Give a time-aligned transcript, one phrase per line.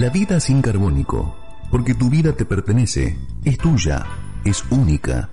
[0.00, 1.36] La vida sin carbónico,
[1.70, 4.06] porque tu vida te pertenece, es tuya,
[4.46, 5.28] es única,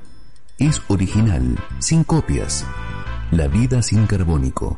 [0.58, 2.66] es original, sin copias.
[3.32, 4.78] La vida sin carbónico.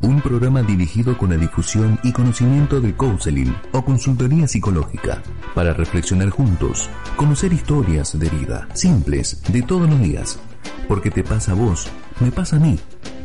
[0.00, 5.22] Un programa dirigido con la difusión y conocimiento de counseling o consultoría psicológica
[5.54, 10.40] para reflexionar juntos, conocer historias de vida simples de todos los días.
[10.88, 12.76] Porque te pasa a vos, me pasa a mí,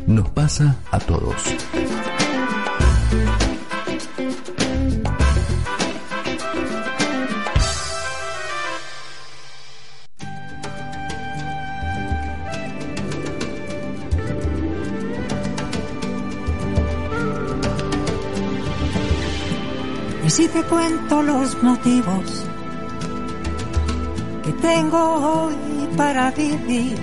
[0.05, 1.55] nos pasa a todos.
[20.53, 22.45] Te cuento los motivos
[24.43, 25.55] que tengo hoy
[25.98, 26.95] para vivir,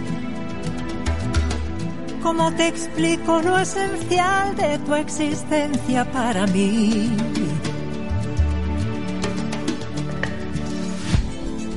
[2.23, 7.11] ¿cómo te explico lo esencial de tu existencia para mí?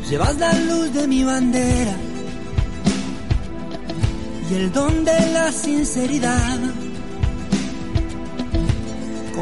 [0.07, 1.95] Llevas la luz de mi bandera
[4.51, 6.72] y el don de la sinceridad.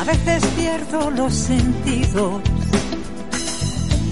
[0.00, 2.40] A veces pierdo los sentidos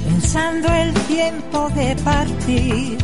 [0.05, 2.99] pensando el tiempo de partir.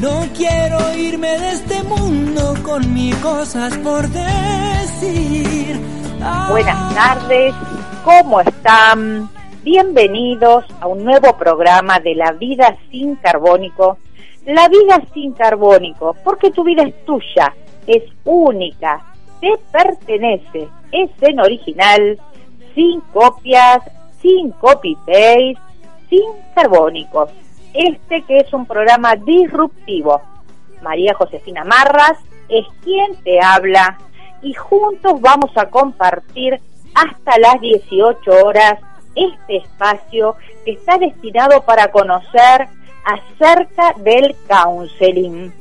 [0.00, 5.80] No quiero irme de este mundo con mil cosas por decir.
[6.20, 6.48] Ah.
[6.50, 7.54] Buenas tardes,
[8.02, 9.30] ¿cómo están?
[9.62, 13.98] Bienvenidos a un nuevo programa de La Vida Sin Carbónico.
[14.44, 17.54] La vida sin carbónico, porque tu vida es tuya,
[17.86, 22.18] es única, te pertenece, es en original,
[22.74, 23.80] sin copias,
[24.20, 25.56] sin copy-paste,
[26.08, 26.24] sin
[26.54, 27.30] carbónicos.
[27.74, 30.20] Este que es un programa disruptivo.
[30.82, 33.98] María Josefina Marras es quien te habla
[34.42, 36.60] y juntos vamos a compartir
[36.94, 38.78] hasta las 18 horas
[39.14, 42.68] este espacio que está destinado para conocer
[43.04, 45.52] acerca del counseling,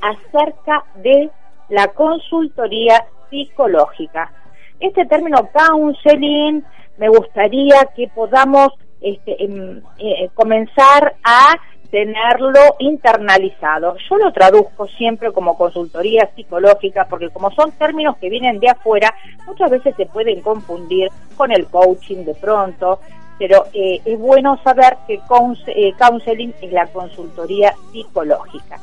[0.00, 1.30] acerca de
[1.72, 4.30] la consultoría psicológica.
[4.78, 6.62] Este término counseling
[6.98, 8.68] me gustaría que podamos
[9.00, 11.54] este, em, eh, comenzar a
[11.90, 13.96] tenerlo internalizado.
[14.08, 19.14] Yo lo traduzco siempre como consultoría psicológica porque como son términos que vienen de afuera,
[19.46, 23.00] muchas veces se pueden confundir con el coaching de pronto,
[23.38, 28.78] pero eh, es bueno saber que eh, counseling es la consultoría psicológica.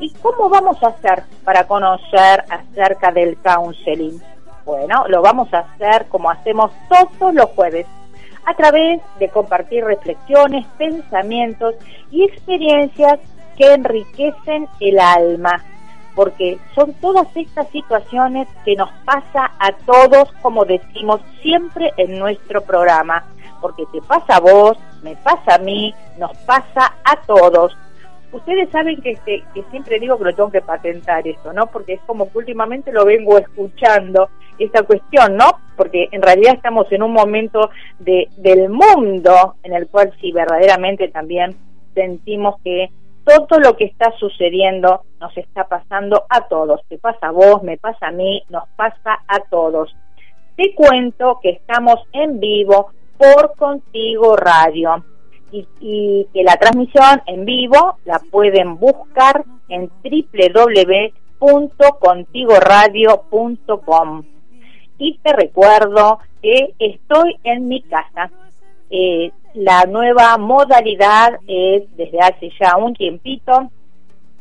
[0.00, 4.18] ¿Y cómo vamos a hacer para conocer acerca del counseling?
[4.64, 7.86] Bueno, lo vamos a hacer como hacemos todos los jueves,
[8.46, 11.74] a través de compartir reflexiones, pensamientos
[12.10, 13.20] y experiencias
[13.58, 15.62] que enriquecen el alma,
[16.14, 22.62] porque son todas estas situaciones que nos pasa a todos, como decimos siempre en nuestro
[22.62, 23.24] programa,
[23.60, 27.76] porque te pasa a vos, me pasa a mí, nos pasa a todos.
[28.32, 31.66] Ustedes saben que, este, que siempre digo que lo tengo que patentar esto, ¿no?
[31.66, 35.58] Porque es como que últimamente lo vengo escuchando, esta cuestión, ¿no?
[35.76, 41.08] Porque en realidad estamos en un momento de, del mundo en el cual sí verdaderamente
[41.08, 41.56] también
[41.94, 42.90] sentimos que
[43.24, 46.82] todo lo que está sucediendo nos está pasando a todos.
[46.88, 49.94] Te pasa a vos, me pasa a mí, nos pasa a todos.
[50.56, 55.04] Te cuento que estamos en vivo por Contigo Radio
[55.52, 59.90] y, que la transmisión en vivo la pueden buscar en
[61.40, 64.24] www.contigoradio.com.
[64.98, 68.30] Y te recuerdo que estoy en mi casa.
[68.90, 73.70] Eh, la nueva modalidad es desde hace ya un tiempito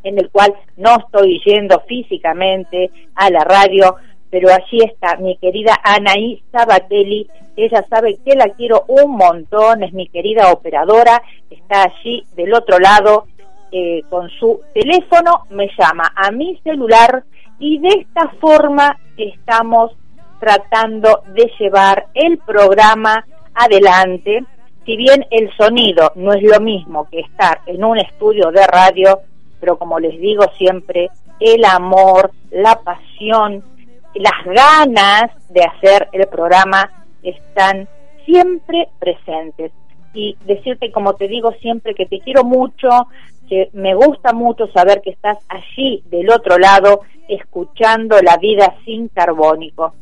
[0.04, 3.96] en el cual no estoy yendo físicamente a la radio,
[4.30, 9.94] pero allí está mi querida Anaí Sabatelli, ella sabe que la quiero un montón, es
[9.94, 13.26] mi querida operadora, está allí del otro lado
[13.72, 17.24] eh, con su teléfono, me llama a mi celular
[17.60, 19.92] y de esta forma estamos
[20.40, 24.44] tratando de llevar el programa adelante.
[24.86, 29.20] Si bien el sonido no es lo mismo que estar en un estudio de radio,
[29.60, 31.10] pero como les digo siempre,
[31.40, 33.64] el amor, la pasión,
[34.16, 36.90] las ganas de hacer el programa
[37.24, 37.88] están
[38.26, 39.72] siempre presentes.
[40.14, 42.90] Y decirte, como te digo siempre, que te quiero mucho,
[43.48, 49.08] que me gusta mucho saber que estás allí del otro lado escuchando la vida sin
[49.10, 49.94] carbónico.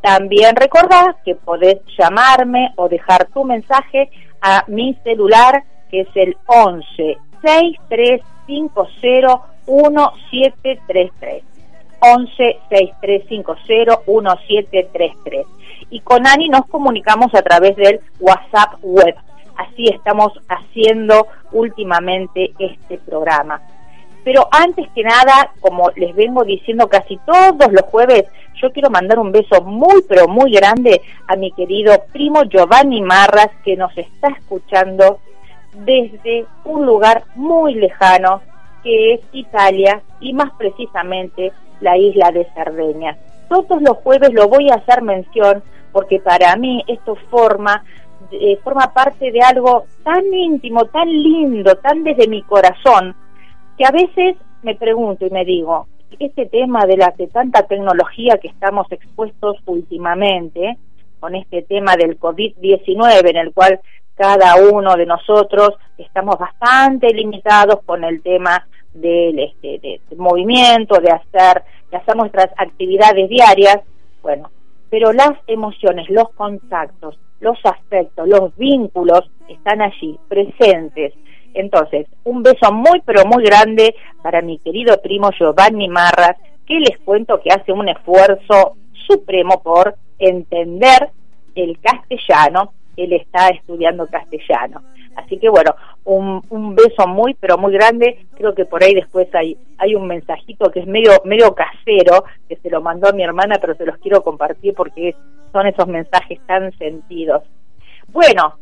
[0.00, 6.36] También recordad que podés llamarme o dejar tu mensaje a mi celular que es el
[6.46, 11.42] 11 6350 1733.
[12.00, 15.46] 11 6350 1733.
[15.90, 19.14] Y con Ani nos comunicamos a través del WhatsApp web.
[19.56, 23.60] Así estamos haciendo últimamente este programa.
[24.24, 28.24] Pero antes que nada, como les vengo diciendo casi todos los jueves,
[28.60, 33.50] yo quiero mandar un beso muy, pero muy grande a mi querido primo Giovanni Marras,
[33.64, 35.18] que nos está escuchando
[35.74, 38.42] desde un lugar muy lejano,
[38.82, 43.16] que es Italia, y más precisamente la isla de Cerdeña.
[43.48, 45.62] Todos los jueves lo voy a hacer mención,
[45.92, 47.84] porque para mí esto forma
[48.30, 53.14] eh, forma parte de algo tan íntimo, tan lindo, tan desde mi corazón,
[53.76, 55.86] que a veces me pregunto y me digo,
[56.18, 60.78] este tema de la de tanta tecnología que estamos expuestos últimamente,
[61.20, 63.80] con este tema del COVID-19 en el cual
[64.14, 71.10] cada uno de nosotros estamos bastante limitados con el tema del este, de, movimiento, de
[71.10, 73.80] hacer, de hacer nuestras actividades diarias,
[74.22, 74.50] bueno,
[74.90, 81.14] pero las emociones, los contactos, los afectos, los vínculos están allí, presentes,
[81.54, 86.36] entonces, un beso muy, pero muy grande para mi querido primo Giovanni Marras,
[86.66, 91.10] que les cuento que hace un esfuerzo supremo por entender
[91.54, 92.72] el castellano.
[92.96, 94.82] Él está estudiando castellano.
[95.16, 95.74] Así que bueno,
[96.04, 98.26] un, beso muy, pero muy grande.
[98.36, 102.56] Creo que por ahí después hay, hay un mensajito que es medio, medio casero, que
[102.56, 105.14] se lo mandó a mi hermana, pero se los quiero compartir porque
[105.52, 107.42] son esos mensajes tan sentidos.
[108.08, 108.54] Bueno,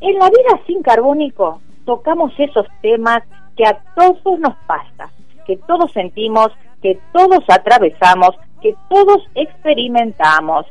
[0.00, 3.22] en la vida sin carbónico tocamos esos temas
[3.56, 5.10] que a todos nos pasa,
[5.46, 6.48] que todos sentimos,
[6.80, 8.30] que todos atravesamos,
[8.60, 10.66] que todos experimentamos.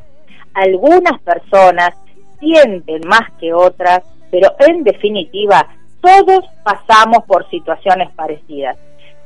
[0.53, 1.95] Algunas personas
[2.41, 5.65] sienten más que otras, pero en definitiva
[6.01, 8.77] todos pasamos por situaciones parecidas.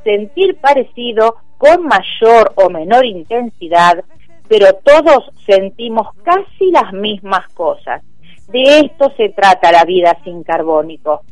[0.04, 4.04] Sentir parecido con mayor o menor intensidad,
[4.46, 8.04] pero todos sentimos casi las mismas cosas.
[8.46, 11.22] De esto se trata la vida sin carbónico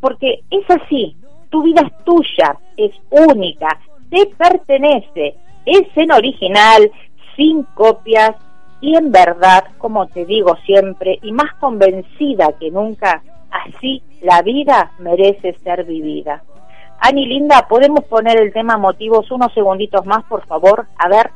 [0.00, 1.14] porque es así,
[1.50, 3.78] tu vida es tuya, es única,
[4.10, 5.34] te pertenece,
[5.66, 6.90] es en original,
[7.36, 8.34] sin copias
[8.80, 14.92] y en verdad, como te digo siempre, y más convencida que nunca, así la vida
[14.98, 16.42] merece ser vivida.
[17.00, 20.86] Ani Linda, ¿podemos poner el tema motivos unos segunditos más, por favor?
[20.98, 21.30] A ver.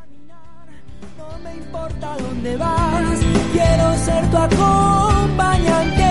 [1.19, 6.11] No me importa dónde vas, quiero ser tu acompañante.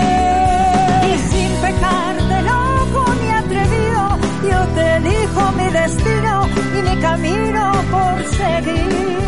[1.14, 2.14] Y sin pecar
[4.74, 6.46] te elijo mi destino
[6.78, 9.23] y mi camino por seguir.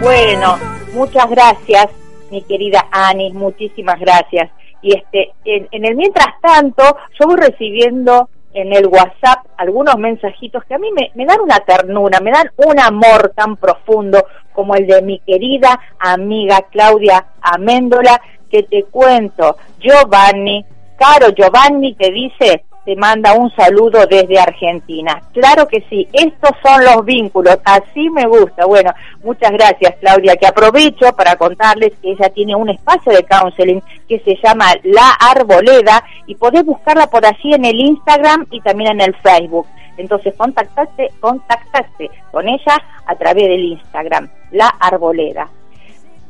[0.00, 0.58] Bueno,
[0.92, 1.88] muchas gracias,
[2.30, 4.50] mi querida Ani, muchísimas gracias.
[4.82, 6.82] Y este, en, en el mientras tanto,
[7.18, 11.58] yo voy recibiendo en el WhatsApp algunos mensajitos que a mí me, me, dan una
[11.60, 18.20] ternura, me dan un amor tan profundo como el de mi querida amiga Claudia Améndola,
[18.50, 20.64] que te cuento, Giovanni,
[20.96, 25.20] caro Giovanni te dice, te manda un saludo desde Argentina.
[25.32, 28.66] Claro que sí, estos son los vínculos, así me gusta.
[28.66, 33.82] Bueno, muchas gracias Claudia, que aprovecho para contarles que ella tiene un espacio de counseling
[34.08, 38.92] que se llama La Arboleda y podés buscarla por allí en el Instagram y también
[38.92, 39.66] en el Facebook.
[39.96, 45.48] Entonces contactaste, contactaste con ella a través del Instagram, La Arboleda.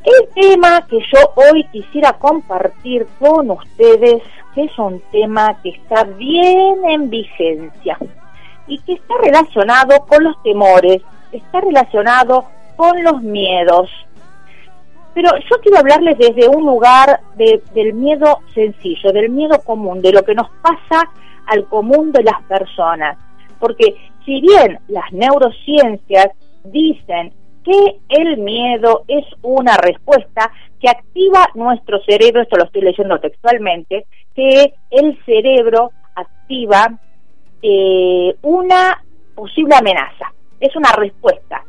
[0.05, 4.23] El tema que yo hoy quisiera compartir con ustedes,
[4.55, 7.99] es un tema que está bien en vigencia
[8.67, 12.45] y que está relacionado con los temores, está relacionado
[12.77, 13.91] con los miedos.
[15.15, 20.23] Pero yo quiero hablarles desde un lugar del miedo sencillo, del miedo común, de lo
[20.23, 21.11] que nos pasa
[21.47, 23.17] al común de las personas.
[23.59, 26.29] Porque si bien las neurociencias
[26.65, 27.33] dicen
[27.65, 34.07] que el miedo es una respuesta que activa nuestro cerebro, esto lo estoy leyendo textualmente,
[34.35, 36.99] que el cerebro activa
[37.63, 39.03] eh, una
[39.35, 40.33] posible amenaza.
[40.61, 41.65] Es una respuesta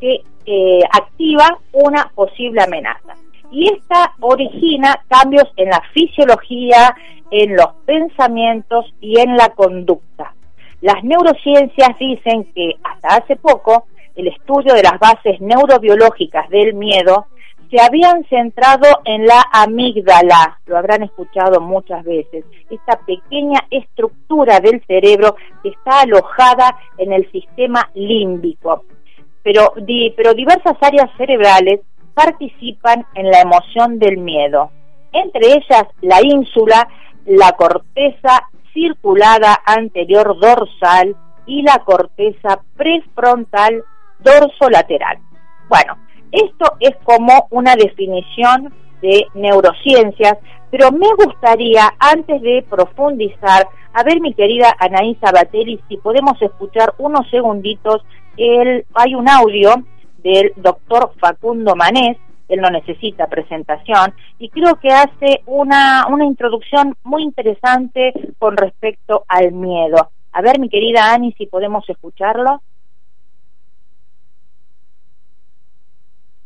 [0.00, 3.14] que eh, activa una posible amenaza.
[3.50, 6.94] Y esta origina cambios en la fisiología,
[7.30, 10.34] en los pensamientos y en la conducta.
[10.80, 13.86] Las neurociencias dicen que hasta hace poco
[14.18, 17.26] el estudio de las bases neurobiológicas del miedo
[17.70, 24.82] se habían centrado en la amígdala, lo habrán escuchado muchas veces, esta pequeña estructura del
[24.86, 28.84] cerebro que está alojada en el sistema límbico.
[29.42, 29.72] Pero,
[30.16, 31.80] pero diversas áreas cerebrales
[32.14, 34.70] participan en la emoción del miedo,
[35.12, 36.88] entre ellas la ínsula,
[37.24, 41.14] la corteza circulada anterior dorsal
[41.46, 43.84] y la corteza prefrontal
[44.20, 45.18] dorsolateral.
[45.68, 45.96] Bueno,
[46.32, 50.38] esto es como una definición de neurociencias,
[50.70, 56.94] pero me gustaría, antes de profundizar, a ver mi querida Anaísa Batelli, si podemos escuchar
[56.98, 58.02] unos segunditos,
[58.36, 59.74] el, hay un audio
[60.18, 62.16] del doctor Facundo Manés,
[62.48, 69.24] él no necesita presentación, y creo que hace una, una introducción muy interesante con respecto
[69.28, 70.10] al miedo.
[70.32, 72.62] A ver, mi querida Ani, si podemos escucharlo.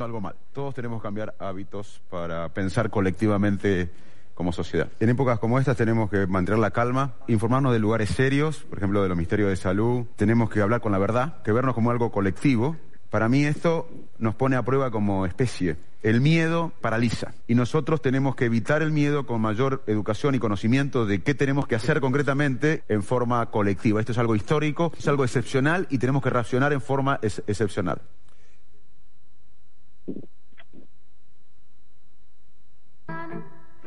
[0.05, 0.37] Algo mal.
[0.53, 3.91] Todos tenemos que cambiar hábitos para pensar colectivamente
[4.35, 4.89] como sociedad.
[5.01, 9.03] En épocas como estas tenemos que mantener la calma, informarnos de lugares serios, por ejemplo
[9.03, 12.11] de los misterios de salud, tenemos que hablar con la verdad, que vernos como algo
[12.11, 12.77] colectivo.
[13.11, 15.77] Para mí esto nos pone a prueba como especie.
[16.03, 21.07] El miedo paraliza y nosotros tenemos que evitar el miedo con mayor educación y conocimiento
[21.07, 24.01] de qué tenemos que hacer concretamente en forma colectiva.
[24.01, 28.01] Esto es algo histórico, es algo excepcional y tenemos que reaccionar en forma excepcional.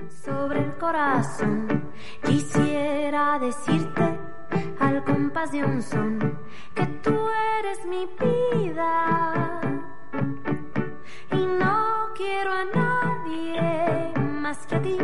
[0.10, 1.92] Sobre el corazón.
[2.24, 4.20] Quisiera decirte
[4.80, 6.40] al compás de un son
[6.74, 7.16] que tú
[7.60, 9.62] eres mi vida
[11.32, 14.98] y no quiero a nadie más que a ti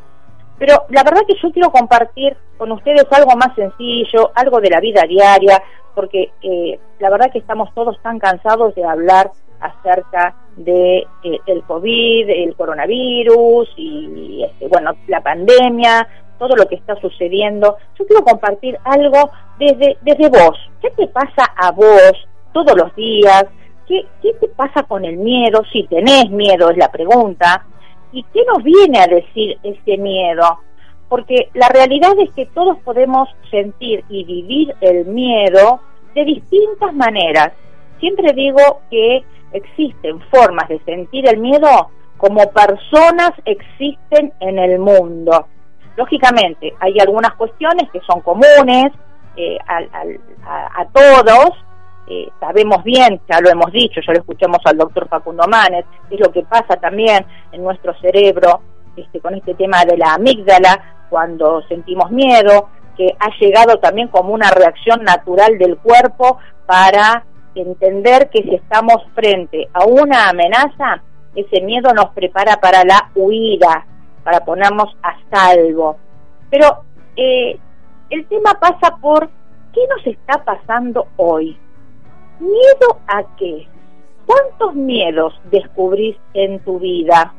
[0.61, 4.79] Pero la verdad que yo quiero compartir con ustedes algo más sencillo, algo de la
[4.79, 5.59] vida diaria,
[5.95, 11.63] porque eh, la verdad que estamos todos tan cansados de hablar acerca de eh, el
[11.63, 17.77] COVID, el coronavirus y este, bueno la pandemia, todo lo que está sucediendo.
[17.97, 20.59] Yo quiero compartir algo desde desde vos.
[20.79, 22.13] ¿Qué te pasa a vos
[22.53, 23.45] todos los días?
[23.87, 25.63] ¿Qué, qué te pasa con el miedo?
[25.73, 27.65] Si tenés miedo es la pregunta.
[28.11, 30.59] ¿Y qué nos viene a decir este miedo?
[31.09, 35.81] Porque la realidad es que todos podemos sentir y vivir el miedo
[36.13, 37.53] de distintas maneras.
[37.99, 45.47] siempre digo que existen formas de sentir el miedo como personas existen en el mundo.
[45.97, 48.91] Lógicamente, hay algunas cuestiones que son comunes
[49.35, 51.57] eh, a, todos,
[52.07, 56.19] eh, sabemos bien, ya lo hemos dicho, ya lo escuchamos al doctor Facundo Manes, es
[56.19, 58.61] lo que pasa también en nuestro cerebro
[58.95, 64.33] este, con este tema de la amígdala cuando sentimos miedo, que ha llegado también como
[64.33, 67.23] una reacción natural del cuerpo para
[67.55, 71.01] entender que si estamos frente a una amenaza,
[71.35, 73.85] ese miedo nos prepara para la huida,
[74.23, 75.97] para ponernos a salvo.
[76.49, 76.83] Pero
[77.15, 77.57] eh,
[78.09, 79.29] el tema pasa por
[79.73, 81.57] qué nos está pasando hoy.
[82.41, 83.67] ¿Miedo a qué?
[84.25, 87.35] ¿Cuántos miedos descubrís en tu vida?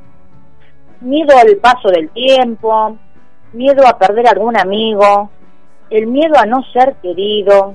[1.00, 2.96] Miedo al paso del tiempo,
[3.52, 5.28] miedo a perder algún amigo,
[5.90, 7.74] el miedo a no ser querido.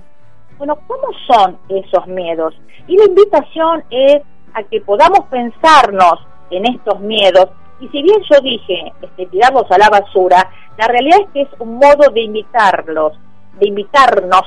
[0.57, 2.55] Bueno, ¿cómo son esos miedos?
[2.87, 4.21] Y la invitación es
[4.53, 7.49] a que podamos pensarnos en estos miedos.
[7.81, 11.49] Y si bien yo dije este, tirarlos a la basura, la realidad es que es
[11.59, 13.19] un modo de invitarlos,
[13.59, 14.45] de invitarnos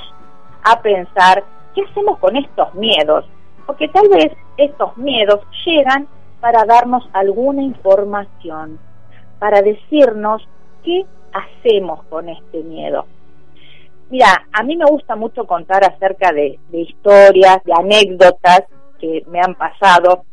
[0.65, 1.45] a pensar
[1.75, 3.25] qué hacemos con estos miedos.
[3.67, 6.09] Porque tal vez estos miedos llegan
[6.41, 8.79] para darnos alguna información,
[9.39, 10.47] para decirnos
[10.83, 13.07] qué hacemos con este miedo.
[14.11, 18.65] Mira, a mí me gusta mucho contar acerca de, historias, de anécdotas
[18.99, 20.25] que me han pasado.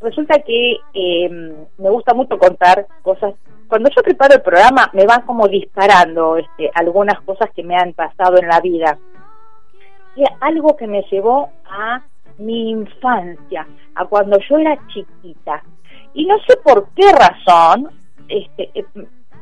[0.00, 3.34] Resulta que em, me gusta mucho contar cosas.
[3.68, 7.92] Cuando yo preparo el programa me van como disparando este, algunas cosas que me han
[7.92, 8.98] pasado en la vida.
[10.40, 12.02] Algo que me llevó a
[12.38, 15.62] mi infancia, a cuando yo era chiquita.
[16.14, 17.90] Y no sé por qué razón,
[18.28, 18.84] este, eh,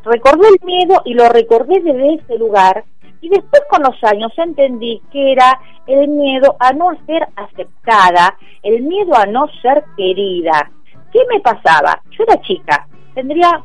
[0.05, 2.85] recordé el miedo y lo recordé desde ese lugar
[3.21, 8.83] y después con los años entendí que era el miedo a no ser aceptada, el
[8.83, 10.71] miedo a no ser querida.
[11.13, 12.01] ¿Qué me pasaba?
[12.11, 13.63] Yo era chica, tendría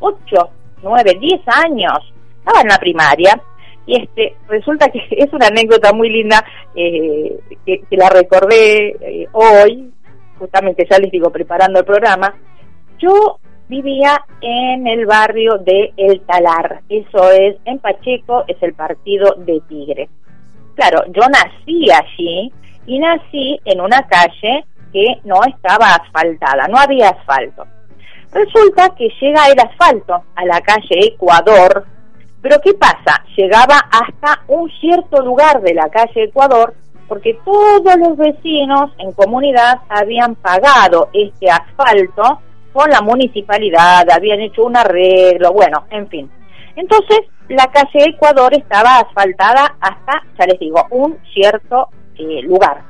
[0.00, 0.16] 8,
[0.82, 1.98] 9, 10 años,
[2.38, 3.40] estaba en la primaria
[3.86, 6.44] y este resulta que es una anécdota muy linda
[6.74, 9.92] eh, que, la recordé eh, hoy,
[10.38, 12.34] justamente ya les digo preparando el programa.
[12.98, 19.34] Yo vivía en el barrio de El Talar, eso es en Pacheco, es el partido
[19.38, 20.08] de Tigre.
[20.74, 22.52] Claro, yo nací allí
[22.86, 27.64] y nací en una calle que no estaba asfaltada, no había asfalto.
[28.32, 31.86] Resulta que llega el asfalto a la calle Ecuador,
[32.44, 33.24] pero ¿qué pasa?
[33.38, 36.74] Llegaba hasta un cierto lugar de la calle Ecuador
[37.08, 42.40] porque todos los vecinos en comunidad habían pagado este asfalto
[42.74, 46.30] con la municipalidad, habían hecho un arreglo, bueno, en fin.
[46.76, 52.82] Entonces, la calle Ecuador estaba asfaltada hasta, ya les digo, un cierto eh, lugar.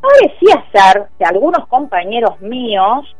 [0.00, 3.12] Parecía ser que algunos compañeros míos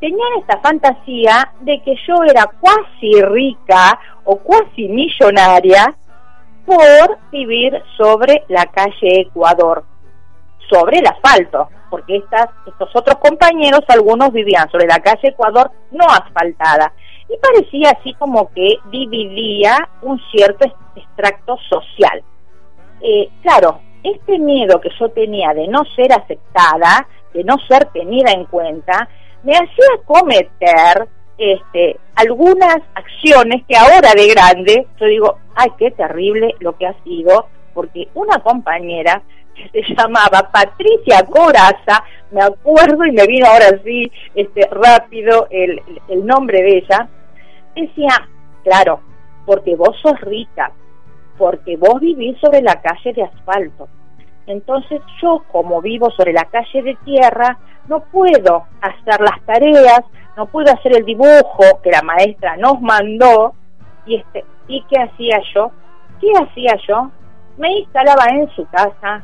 [0.00, 5.94] tenían esta fantasía de que yo era cuasi rica o cuasi millonaria
[6.64, 9.84] por vivir sobre la calle Ecuador,
[10.68, 16.04] sobre el asfalto porque estas, estos otros compañeros, algunos vivían sobre la calle Ecuador no
[16.06, 16.92] asfaltada,
[17.28, 22.22] y parecía así como que dividía un cierto extracto social.
[23.00, 28.30] Eh, claro, este miedo que yo tenía de no ser aceptada, de no ser tenida
[28.30, 29.08] en cuenta,
[29.46, 36.56] me hacía cometer este, algunas acciones que ahora de grande yo digo, ay, qué terrible
[36.58, 39.22] lo que ha sido, porque una compañera
[39.72, 46.26] se llamaba Patricia Coraza, me acuerdo y me vino ahora sí este, rápido el, el
[46.26, 47.08] nombre de ella,
[47.76, 48.28] decía,
[48.64, 49.00] claro,
[49.44, 50.72] porque vos sos rica,
[51.38, 53.88] porque vos vivís sobre la calle de asfalto.
[54.48, 60.00] Entonces yo, como vivo sobre la calle de tierra, no puedo hacer las tareas,
[60.36, 63.54] no puedo hacer el dibujo que la maestra nos mandó.
[64.06, 65.70] Y, este, ¿y qué hacía yo?
[66.20, 67.10] ¿Qué hacía yo?
[67.56, 69.22] Me instalaba en su casa,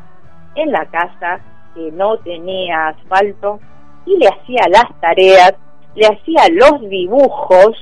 [0.55, 1.40] en la casa
[1.75, 3.61] que no tenía asfalto
[4.07, 5.55] y le hacía las tareas,
[5.94, 7.77] le hacía los dibujos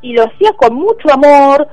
[0.00, 1.68] y lo hacía con mucho amor,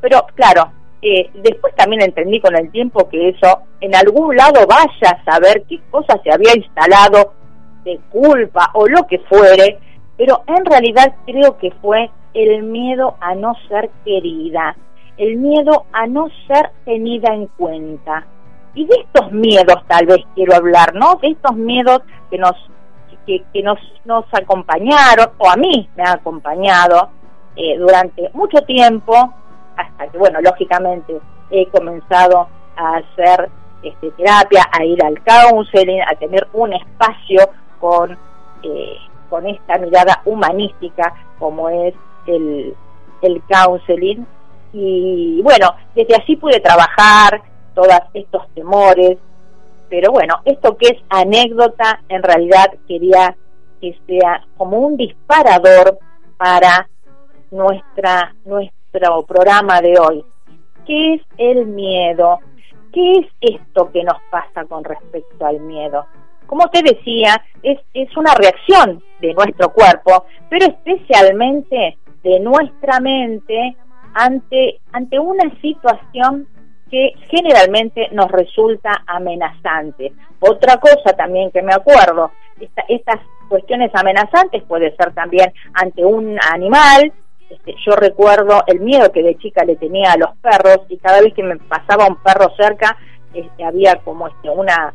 [0.00, 0.70] pero claro,
[1.02, 5.64] eh, después también entendí con el tiempo que eso en algún lado vaya a saber
[5.66, 7.39] qué cosa se había instalado
[7.84, 9.78] de culpa o lo que fuere,
[10.16, 14.76] pero en realidad creo que fue el miedo a no ser querida,
[15.16, 18.26] el miedo a no ser tenida en cuenta.
[18.74, 21.16] Y de estos miedos tal vez quiero hablar, ¿no?
[21.16, 22.54] De estos miedos que nos
[23.26, 27.10] que, nos, nos acompañaron, o a mí me han acompañado
[27.56, 29.14] eh, durante mucho tiempo,
[29.76, 33.50] hasta que, bueno, lógicamente he comenzado a hacer
[33.82, 37.48] este, terapia, a ir al counseling, a tener un espacio
[37.80, 38.16] con,
[38.62, 38.96] eh,
[39.28, 41.94] con esta mirada humanística como es
[42.26, 42.74] el,
[43.22, 44.26] el counseling.
[44.72, 47.42] Y bueno, desde allí pude trabajar
[47.74, 49.18] todos estos temores,
[49.88, 53.36] pero bueno, esto que es anécdota, en realidad quería
[53.80, 55.98] que sea como un disparador
[56.36, 56.88] para
[57.50, 60.24] nuestra, nuestro programa de hoy.
[60.86, 62.38] ¿Qué es el miedo?
[62.92, 66.06] ¿Qué es esto que nos pasa con respecto al miedo?
[66.50, 73.76] Como te decía, es, es una reacción de nuestro cuerpo, pero especialmente de nuestra mente
[74.14, 76.48] ante, ante una situación
[76.90, 80.12] que generalmente nos resulta amenazante.
[80.40, 82.32] Otra cosa también que me acuerdo,
[82.88, 87.12] estas cuestiones amenazantes puede ser también ante un animal.
[87.48, 91.20] Este, yo recuerdo el miedo que de chica le tenía a los perros y cada
[91.20, 92.96] vez que me pasaba un perro cerca
[93.32, 94.92] este, había como este una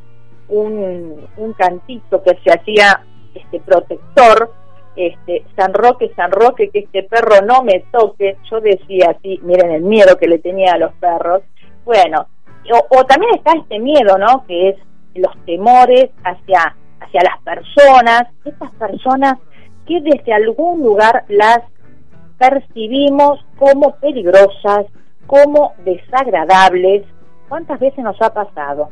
[0.49, 3.01] un, un cantito que se hacía
[3.33, 4.51] este protector
[4.95, 8.37] este, San Roque, San Roque, que este perro no me toque.
[8.49, 11.41] Yo decía así, miren el miedo que le tenía a los perros.
[11.83, 12.27] Bueno,
[12.89, 14.45] o, también está este miedo, ¿no?
[14.47, 14.75] Que es
[15.15, 19.37] los temores hacia, hacia las personas, estas personas
[19.85, 21.59] que desde algún lugar las
[22.37, 24.85] percibimos como peligrosas,
[25.27, 27.03] como desagradables.
[27.47, 28.89] ¿Cuántas veces nos ha pasado?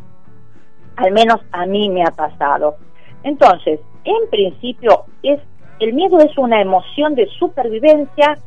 [0.96, 2.76] Al menos a mí me ha pasado.
[3.24, 5.40] Entonces, en principio es
[5.80, 8.38] el miedo es una emoción de supervivencia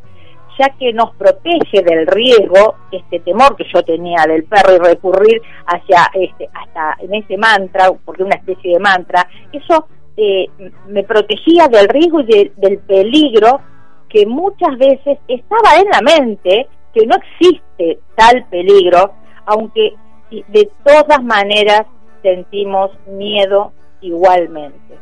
[0.59, 5.43] ya que nos protege del riesgo, este temor que yo tenía del perro y recurrir
[5.67, 10.47] hacia este, hasta en ese mantra, porque una especie de mantra, eso eh,
[10.89, 13.61] me protegía del riesgo y del peligro
[14.09, 19.13] que muchas veces estaba en la mente, que no existe tal peligro,
[19.45, 19.95] aunque
[20.31, 21.83] de todas maneras
[22.27, 24.99] sentimos miedo igualmente.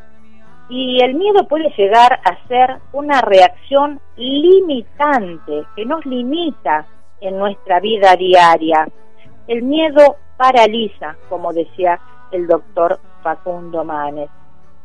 [0.69, 6.87] Y el miedo puede llegar a ser una reacción limitante, que nos limita
[7.23, 8.87] en nuestra vida diaria.
[9.47, 11.99] El miedo paraliza, como decía
[12.31, 14.29] el doctor Facundo Manes,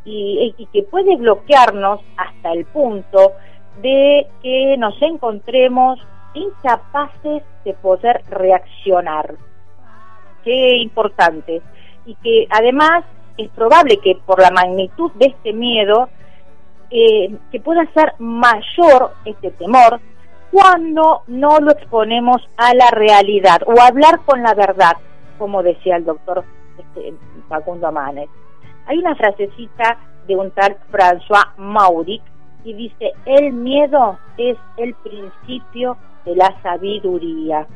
[0.06, 3.34] y, que puede bloquearnos hasta el punto
[3.82, 6.00] de que nos encontremos
[6.34, 9.36] incapaces de poder reaccionar.
[10.44, 11.62] Qué importante.
[12.06, 13.04] Y que además
[13.38, 16.10] es probable que por la magnitud de este miedo,
[16.92, 20.00] eh, que pueda ser mayor este temor
[20.52, 24.94] cuando no lo exponemos a la realidad o hablar con la verdad,
[25.38, 26.44] como decía el doctor
[26.78, 27.14] este,
[27.48, 28.30] Facundo Amanes.
[28.88, 32.24] Hay una frasecita de un tal François Mauric
[32.64, 37.68] y dice, el miedo es el principio de la sabiduría.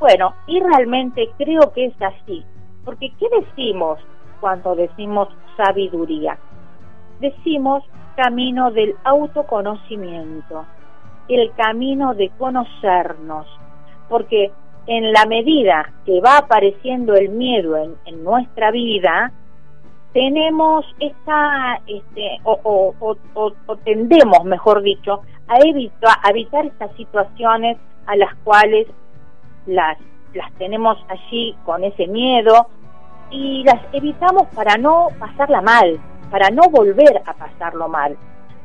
[0.00, 2.44] Bueno, y realmente creo que es así,
[2.84, 3.98] porque ¿qué decimos
[4.40, 6.38] cuando decimos sabiduría.
[7.20, 7.84] Decimos
[8.16, 10.64] camino del autoconocimiento,
[11.28, 13.46] el camino de conocernos,
[14.08, 14.50] porque
[14.86, 19.32] en la medida que va apareciendo el miedo en, nuestra vida,
[20.12, 23.16] tenemos esta, este, o,
[23.84, 28.86] tendemos, mejor dicho, a, a evitar estas situaciones a las cuales
[29.66, 29.98] las,
[30.34, 32.68] las tenemos allí con ese miedo
[33.30, 35.98] y las evitamos para no pasarla mal,
[36.30, 38.16] para no volver a pasarlo mal.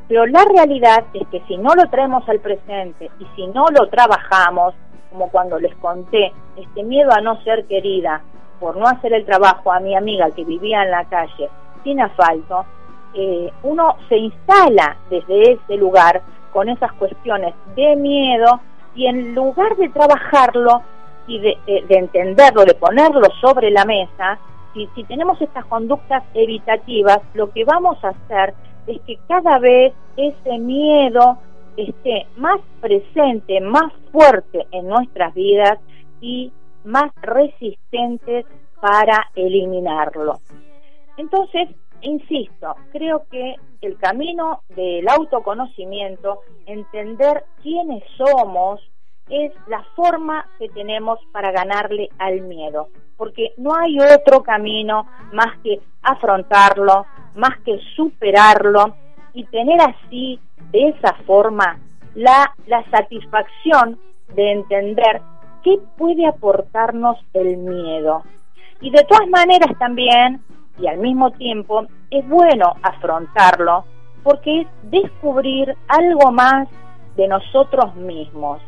[0.08, 3.88] Pero la realidad es que si no lo traemos al presente y si no lo
[3.90, 4.74] trabajamos,
[5.12, 8.22] como cuando les conté, este miedo a no ser querida
[8.60, 11.50] por no hacer el trabajo a mi amiga que vivía en la calle
[11.84, 12.66] sin asfalto,
[13.14, 16.22] eh, uno se instala desde ese lugar
[16.52, 18.60] con esas cuestiones de miedo
[18.96, 20.82] y en lugar de trabajarlo
[21.28, 21.58] y de
[21.90, 24.40] entenderlo, de ponerlo sobre la mesa,
[24.74, 28.54] si, si tenemos estas conductas evitativas, lo que vamos a hacer
[28.88, 31.38] es que cada vez ese miedo
[31.78, 35.80] esté más presente, más fuerte en nuestras vidas
[36.22, 36.52] y
[36.84, 38.46] más resistentes
[38.80, 40.40] para eliminarlo.
[41.18, 41.70] Entonces,
[42.02, 48.82] insisto, creo que el camino del autoconocimiento, entender quiénes somos,
[49.30, 55.58] es la forma que tenemos para ganarle al miedo, porque no hay otro camino más
[55.64, 57.06] que afrontarlo,
[57.36, 58.96] más que superarlo
[59.34, 60.40] y tener así,
[60.72, 61.80] de esa forma,
[62.16, 63.98] la, la satisfacción
[64.36, 65.22] de entender
[65.64, 68.24] qué puede aportarnos el miedo.
[68.82, 70.42] Y de todas maneras también,
[70.78, 73.86] y al mismo tiempo, es bueno afrontarlo
[74.24, 76.68] porque es descubrir algo más
[77.16, 78.62] de nosotros mismos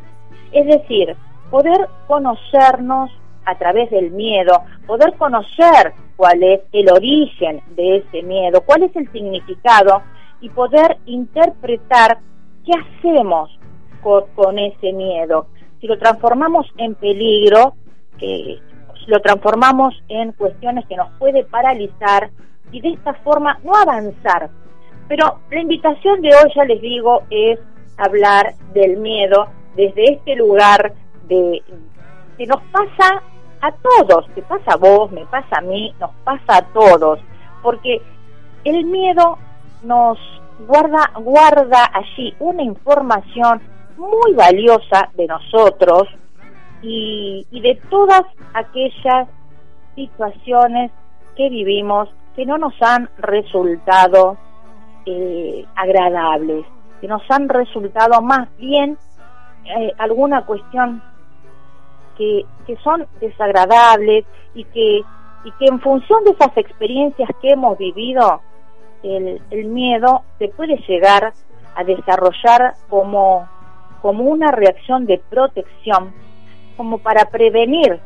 [0.52, 1.16] es decir,
[1.50, 3.10] poder conocernos
[3.44, 8.96] a través del miedo, poder conocer cuál es el origen de ese miedo, cuál es
[8.96, 10.02] el significado
[10.40, 12.18] y poder interpretar
[12.64, 13.56] qué hacemos
[14.02, 15.46] con, ese miedo.
[15.80, 17.74] Si lo transformamos en peligro,
[18.20, 18.58] eh,
[19.06, 22.30] lo transformamos en cuestiones que nos puede paralizar
[22.72, 24.50] y de esta forma no avanzar.
[25.08, 27.58] Pero la invitación de hoy, ya les digo, es
[27.96, 30.94] hablar del miedo desde este lugar
[31.28, 31.62] de
[32.36, 33.22] que nos pasa
[33.60, 37.18] a todos, te pasa a vos, me pasa a mí, nos pasa a todos,
[37.62, 38.00] porque
[38.64, 39.38] el miedo
[39.82, 40.18] nos
[40.66, 43.60] guarda guarda allí una información
[43.96, 46.08] muy valiosa de nosotros
[46.82, 48.22] y, y de todas
[48.54, 49.28] aquellas
[49.94, 50.90] situaciones
[51.36, 54.36] que vivimos que no nos han resultado
[55.06, 56.66] eh, agradables,
[57.00, 58.98] que nos han resultado más bien
[59.68, 61.02] eh, alguna cuestión
[62.16, 64.24] que, que son desagradables
[64.54, 65.02] y que,
[65.44, 68.40] y que en función de esas experiencias que hemos vivido,
[69.02, 71.32] el, el miedo se puede llegar
[71.74, 73.48] a desarrollar como,
[74.02, 76.14] como una reacción de protección,
[76.76, 78.00] como para prevenir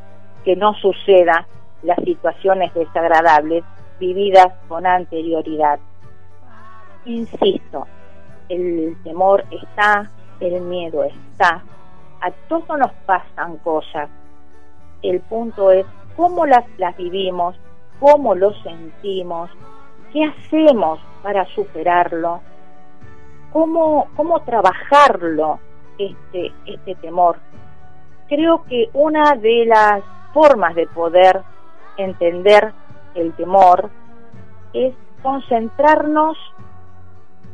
[0.44, 1.46] que no suceda
[1.82, 3.64] las situaciones desagradables
[3.98, 5.78] vividas con anterioridad.
[7.04, 7.86] Insisto,
[8.48, 11.62] el temor está, el miedo está,
[12.20, 14.08] a todos nos pasan cosas.
[15.02, 17.56] El punto es cómo las, las vivimos,
[17.98, 19.50] cómo lo sentimos,
[20.12, 22.40] qué hacemos para superarlo,
[23.52, 25.60] cómo, cómo trabajarlo,
[25.98, 27.36] este, este temor.
[28.28, 31.42] Creo que una de las formas de poder
[31.96, 32.72] entender
[33.14, 33.90] el temor
[34.72, 36.38] es concentrarnos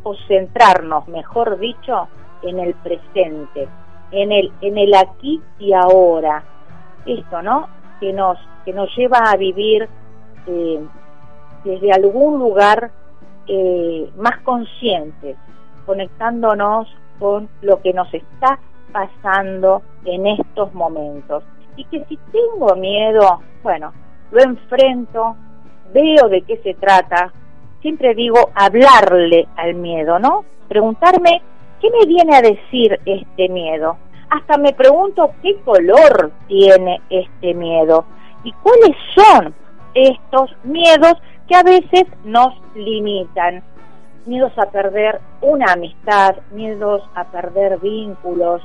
[0.03, 2.09] o centrarnos, mejor dicho,
[2.49, 3.69] en el presente,
[4.11, 6.43] en el, en el aquí y ahora.
[7.05, 7.69] Esto, ¿no?
[8.01, 9.89] Que nos, que nos lleva a vivir
[10.47, 10.81] eh,
[11.65, 12.91] desde algún lugar
[13.47, 15.37] eh, más consciente,
[15.85, 18.59] conectándonos con lo que nos está
[18.93, 21.45] pasando en estos momentos.
[21.77, 23.93] Y que si tengo miedo, bueno,
[24.31, 25.37] lo enfrento,
[25.93, 27.33] veo de qué se trata,
[27.81, 30.45] siempre digo hablarle al miedo, ¿no?
[30.69, 31.43] Preguntarme,
[31.81, 33.97] ¿qué me viene a decir este miedo?
[34.31, 38.05] Hasta me pregunto qué color tiene este miedo
[38.45, 39.55] y cuáles son
[39.95, 41.15] estos miedos
[41.49, 43.63] que a veces nos limitan.
[44.27, 48.61] Miedos a perder una amistad, miedos a perder vínculos,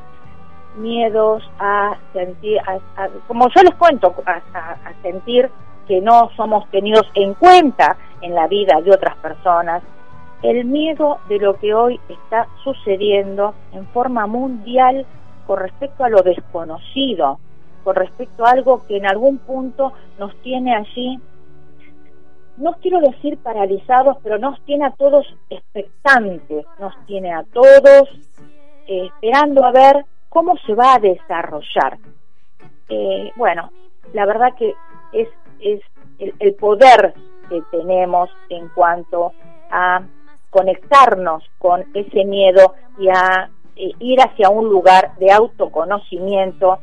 [0.75, 2.59] miedos a sentir,
[3.27, 5.49] como yo les cuento, a sentir
[5.87, 9.83] que no somos tenidos en cuenta en la vida de otras personas,
[10.43, 15.05] el miedo de lo que hoy está sucediendo en forma mundial
[15.45, 17.39] con respecto a lo desconocido,
[17.83, 21.19] con respecto a algo que en algún punto nos tiene allí,
[22.57, 28.09] no quiero decir paralizados, pero nos tiene a todos expectantes, nos tiene a todos
[28.87, 31.97] eh, esperando a ver cómo se va a desarrollar.
[32.89, 33.71] Eh, bueno,
[34.13, 34.73] la verdad que
[35.13, 35.27] es
[35.61, 35.81] es
[36.19, 37.13] el, poder
[37.49, 39.31] que tenemos en cuanto
[39.69, 40.01] a
[40.51, 46.77] conectarnos con ese miedo y a eh, ir hacia un lugar de autoconocimiento,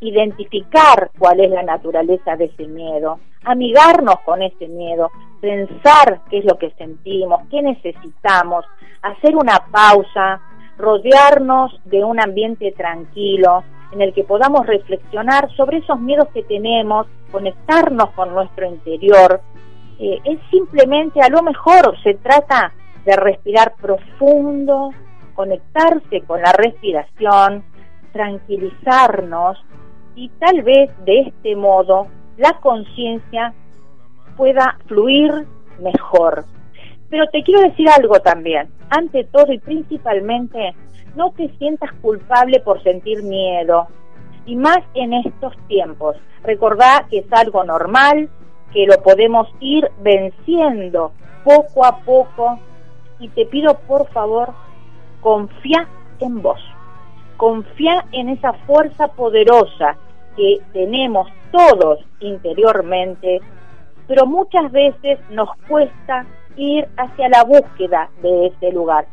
[0.00, 6.44] identificar cuál es la naturaleza de ese miedo, amigarnos con ese miedo, pensar qué es
[6.44, 8.64] lo que sentimos, qué necesitamos,
[9.02, 10.40] hacer una pausa,
[10.78, 17.06] rodearnos de un ambiente tranquilo en el que podamos reflexionar sobre esos miedos que tenemos
[17.30, 19.40] conectarnos con nuestro interior,
[19.98, 22.72] eh, es simplemente, a lo mejor se trata
[23.04, 24.90] de respirar profundo,
[25.34, 27.64] conectarse con la respiración,
[28.12, 29.58] tranquilizarnos
[30.14, 33.54] y tal vez de este modo la conciencia
[34.36, 35.46] pueda fluir
[35.80, 36.44] mejor.
[37.08, 40.74] Pero te quiero decir algo también, ante todo y principalmente,
[41.16, 43.88] no te sientas culpable por sentir miedo,
[44.46, 46.16] y más en estos tiempos.
[46.42, 48.28] Recordá que es algo normal,
[48.72, 51.12] que lo podemos ir venciendo
[51.44, 52.58] poco a poco
[53.20, 54.52] y te pido por favor,
[55.20, 55.86] confía
[56.20, 56.60] en vos,
[57.36, 59.96] confía en esa fuerza poderosa
[60.36, 63.40] que tenemos todos interiormente,
[64.06, 69.06] pero muchas veces nos cuesta ir hacia la búsqueda de ese lugar.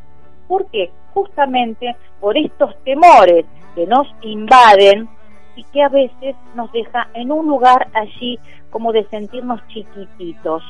[0.47, 0.91] ¿Por qué?
[1.13, 5.09] Justamente por estos temores que nos invaden
[5.55, 8.39] y que a veces nos deja en un lugar allí
[8.69, 10.63] como de sentirnos chiquititos.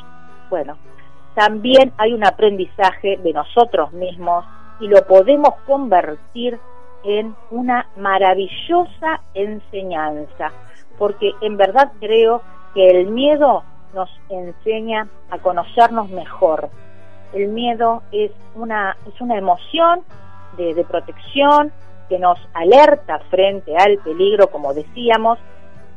[0.50, 0.78] Bueno,
[1.38, 4.44] también hay un aprendizaje de nosotros mismos
[4.80, 6.58] y lo podemos convertir
[7.04, 10.52] en una maravillosa enseñanza.
[10.98, 12.42] porque en verdad creo
[12.74, 16.70] que el miedo nos enseña a conocernos mejor.
[17.34, 20.02] El miedo es una, es una emoción
[20.58, 21.72] de, de protección
[22.10, 25.38] que nos alerta frente al peligro, como decíamos,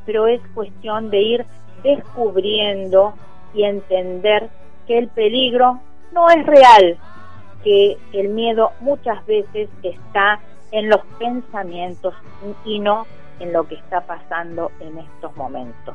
[0.04, 1.46] pero es cuestión de ir
[1.82, 3.14] descubriendo
[3.54, 4.50] y entender
[4.90, 5.78] que el peligro
[6.10, 6.98] no es real,
[7.62, 10.40] que el miedo muchas veces está
[10.72, 12.12] en los pensamientos
[12.64, 13.06] y no
[13.38, 15.94] en lo que está pasando en estos momentos.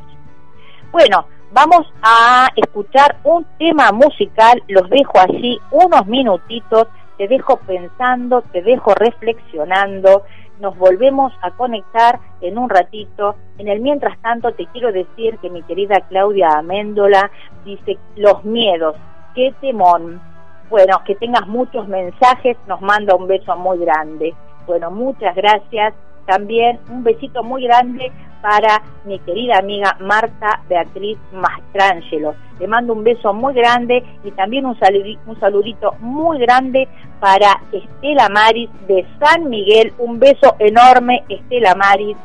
[0.93, 8.43] Bueno, vamos a escuchar un tema musical, los dejo así unos minutitos, te dejo pensando,
[8.43, 10.23] te dejo reflexionando,
[10.59, 13.35] nos volvemos a conectar en un ratito.
[13.57, 17.29] En el mientras tanto te quiero decir que mi querida Claudia Améndola
[17.63, 18.95] dice los miedos,
[19.33, 20.21] qué temón.
[20.69, 24.33] Bueno, que tengas muchos mensajes, nos manda un beso muy grande.
[24.65, 25.93] Bueno, muchas gracias.
[26.25, 28.11] También un besito muy grande
[28.41, 32.35] para mi querida amiga Marta Beatriz Mastrangelo.
[32.59, 36.88] Le mando un beso muy grande y también un saludito, un saludito muy grande
[37.19, 39.93] para Estela Maris de San Miguel.
[39.97, 42.17] Un beso enorme, Estela Maris.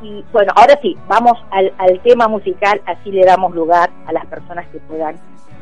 [0.00, 4.26] Y bueno, ahora sí, vamos al, al tema musical, así le damos lugar a las
[4.26, 5.16] personas que puedan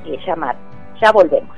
[0.04, 0.56] eh, llamar.
[1.00, 1.56] Ya volvemos.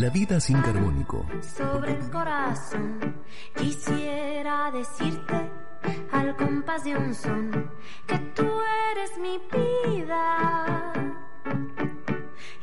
[0.00, 1.26] La vida sin carbónico.
[1.42, 3.20] Sobre el corazón
[3.54, 5.50] quisiera decirte
[6.10, 7.70] al compás de un son
[8.06, 8.48] que tú
[8.92, 10.92] eres mi vida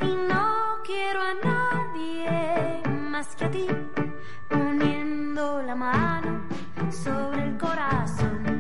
[0.02, 3.68] y no quiero a nadie más que a ti
[4.50, 6.42] poniendo la mano
[6.90, 8.57] sobre el corazón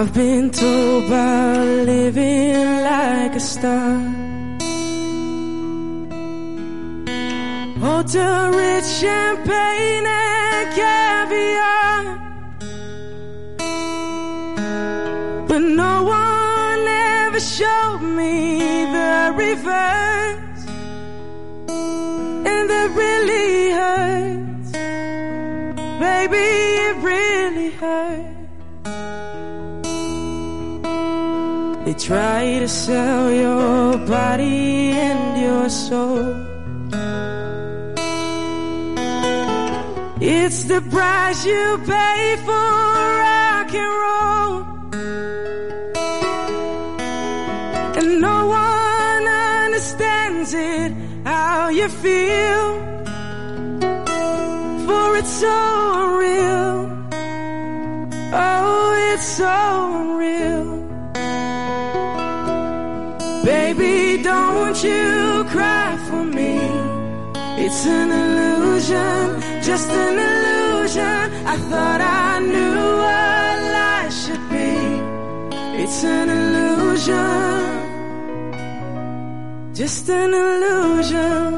[0.00, 4.00] I've been told by living like a star.
[7.76, 12.02] Oh, Hotel rich champagne and caviar.
[15.46, 20.64] But no one ever showed me the reverse.
[22.48, 24.72] And that really hurts.
[26.00, 26.46] Baby,
[26.86, 28.29] it really hurts.
[32.10, 36.34] Try to sell your body and your soul.
[40.20, 42.70] It's the price you pay for
[43.22, 44.54] rock and roll.
[47.98, 49.24] And no one
[49.62, 50.90] understands it,
[51.24, 52.59] how you feel.
[67.72, 71.22] It's an illusion, just an illusion.
[71.46, 74.72] I thought I knew what life should be.
[75.82, 77.62] It's an illusion,
[79.72, 81.56] just an illusion.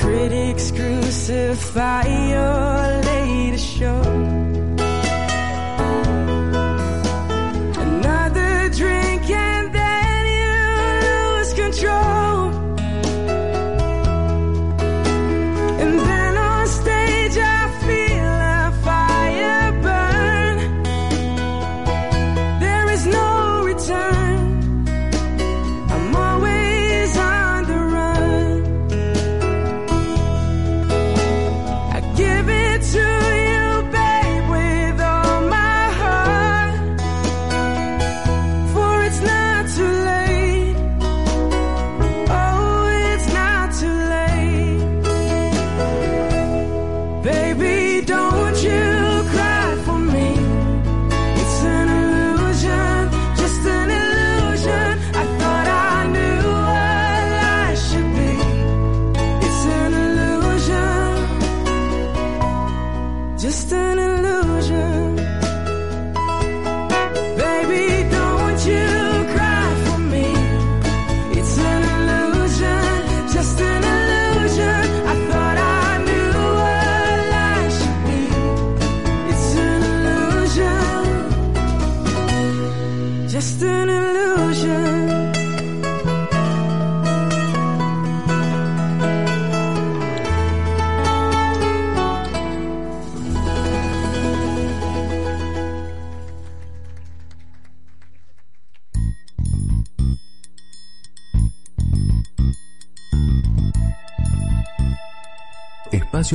[0.00, 2.02] Critics crucify
[2.34, 2.69] your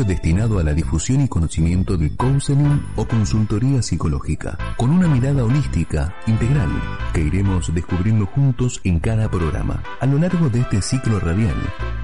[0.04, 6.14] destinado a la difusión y conocimiento del counseling o consultoría psicológica, con una mirada holística,
[6.28, 6.70] integral,
[7.14, 11.56] que iremos descubriendo juntos en cada programa, a lo largo de este ciclo radial,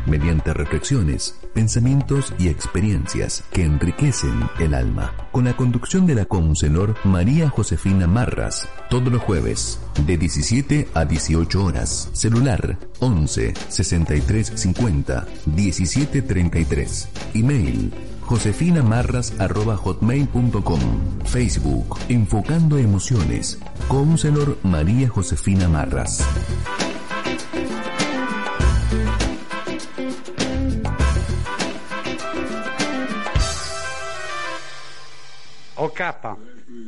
[0.06, 6.96] mediante reflexiones, pensamientos y experiencias que enriquecen el alma, con la conducción de la counselor
[7.04, 15.28] María Josefina Marras, todos los jueves, de 17 a 18 horas, celular 11 63 50
[15.46, 17.92] 17 33, email
[18.32, 20.80] josefinamarras.hotmail.com
[21.26, 26.26] Facebook Enfocando Emociones Counselor María Josefina Marras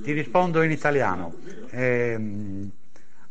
[0.01, 1.39] Ti rispondo in italiano.
[1.69, 2.71] Ehm,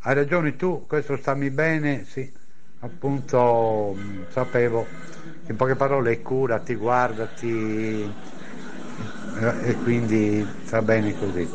[0.00, 2.32] hai ragione tu, questo stammi bene, sì,
[2.80, 4.98] appunto mh, sapevo,
[5.46, 8.16] in poche parole curati, guardati
[9.34, 11.52] eh, e quindi sta bene così.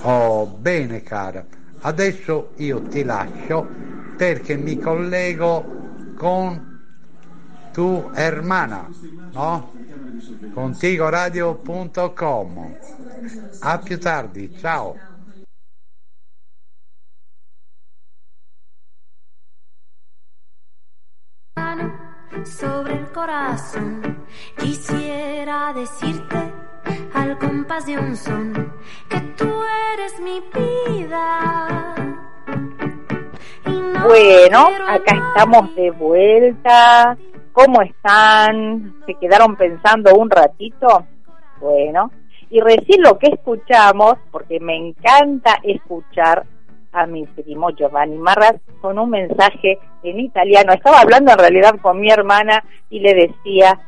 [0.00, 1.46] Oh, bene cara,
[1.78, 3.76] adesso io ti lascio
[4.14, 5.78] perché mi collego
[6.12, 6.73] con
[7.74, 8.88] tu hermana,
[9.34, 9.70] no?
[10.54, 12.74] Contigoradio.com.
[13.60, 14.96] A più tardi, ciao.
[22.44, 24.24] sobre el corazón.
[24.58, 26.52] Quisiera decirte
[27.14, 28.72] al compás de un son
[29.08, 29.48] que tú
[29.92, 31.94] eres mi vida.
[33.66, 37.16] Y no Bueno, acá estamos de vuelta.
[37.54, 38.96] ¿Cómo están?
[39.06, 41.06] ¿Se quedaron pensando un ratito?
[41.60, 42.10] Bueno,
[42.50, 46.44] y recién lo que escuchamos, porque me encanta escuchar
[46.90, 50.72] a mi primo Giovanni Marras con un mensaje en italiano.
[50.72, 53.78] Estaba hablando en realidad con mi hermana y le decía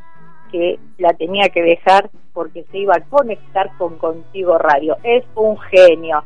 [0.53, 4.97] que la tenía que dejar porque se iba a conectar con Contigo Radio.
[5.03, 6.23] Es un genio.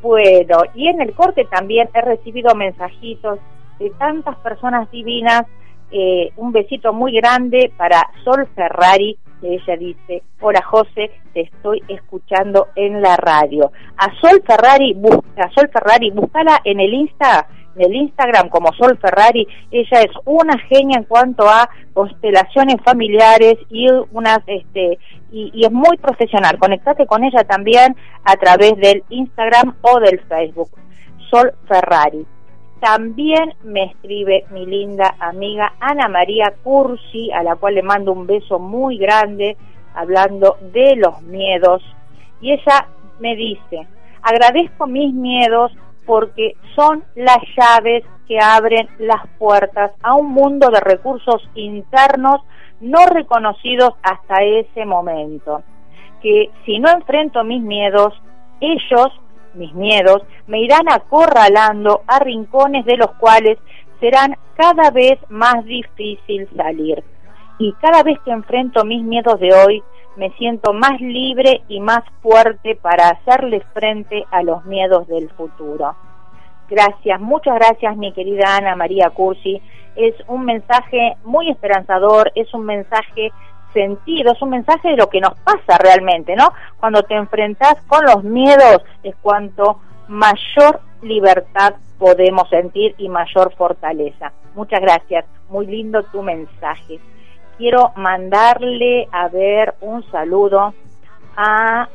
[0.00, 3.40] Bueno, y en el corte también he recibido mensajitos
[3.80, 5.44] de tantas personas divinas.
[5.90, 11.82] Eh, un besito muy grande para Sol Ferrari, que ella dice, hola José, te estoy
[11.88, 13.70] escuchando en la radio.
[13.96, 18.98] A Sol Ferrari, busca, Sol Ferrari, búscala en el Insta, en el Instagram como Sol
[19.00, 24.98] Ferrari, ella es una genia en cuanto a constelaciones familiares y unas este
[25.32, 26.58] y, y es muy profesional.
[26.58, 30.70] Conectate con ella también a través del Instagram o del Facebook.
[31.30, 32.24] Sol Ferrari.
[32.84, 38.26] También me escribe mi linda amiga Ana María Cursi, a la cual le mando un
[38.26, 39.56] beso muy grande,
[39.94, 41.82] hablando de los miedos.
[42.42, 42.86] Y ella
[43.20, 43.86] me dice,
[44.20, 45.72] agradezco mis miedos
[46.04, 52.42] porque son las llaves que abren las puertas a un mundo de recursos internos
[52.82, 55.62] no reconocidos hasta ese momento.
[56.20, 58.12] Que si no enfrento mis miedos,
[58.60, 59.08] ellos
[59.54, 63.58] mis miedos, me irán acorralando a rincones de los cuales
[64.00, 67.02] serán cada vez más difícil salir.
[67.58, 69.82] Y cada vez que enfrento mis miedos de hoy,
[70.16, 75.94] me siento más libre y más fuerte para hacerle frente a los miedos del futuro.
[76.68, 79.60] Gracias, muchas gracias mi querida Ana María Cursi.
[79.96, 83.32] Es un mensaje muy esperanzador, es un mensaje
[83.74, 86.48] sentido, es un mensaje de lo que nos pasa realmente, ¿no?
[86.80, 94.32] Cuando te enfrentas con los miedos es cuanto mayor libertad podemos sentir y mayor fortaleza.
[94.54, 96.98] Muchas gracias, muy lindo tu mensaje.
[97.58, 100.72] Quiero mandarle a ver un saludo
[101.36, 101.88] a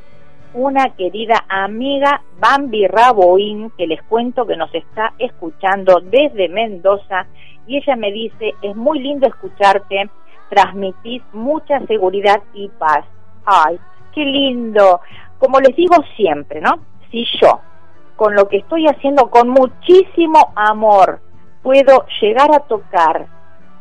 [0.54, 7.28] una querida amiga Bambi Raboín, que les cuento que nos está escuchando desde Mendoza,
[7.68, 10.10] y ella me dice, es muy lindo escucharte,
[10.50, 13.06] transmitís mucha seguridad y paz.
[13.46, 13.80] Ay,
[14.14, 15.02] qué lindo.
[15.38, 16.80] Como les digo siempre, ¿no?
[17.12, 17.62] Si yo,
[18.16, 21.22] con lo que estoy haciendo con muchísimo amor,
[21.64, 23.28] puedo llegar a tocar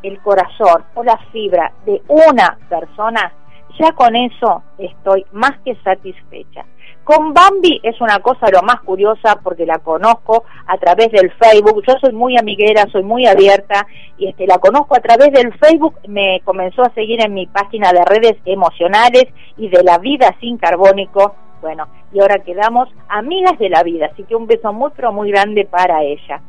[0.02, 3.32] el corazón o la fibra de una persona,
[3.78, 6.64] ya con eso estoy más que satisfecha.
[7.08, 11.82] Con Bambi es una cosa lo más curiosa porque la conozco a través del Facebook.
[11.88, 13.86] Yo soy muy amiguera, soy muy abierta
[14.18, 15.94] y este la conozco a través del Facebook.
[16.06, 19.24] Me comenzó a seguir en mi página de redes emocionales
[19.56, 21.34] y de la vida sin carbónico.
[21.62, 25.30] Bueno, y ahora quedamos amigas de la vida, así que un beso muy pero muy
[25.30, 26.42] grande para ella.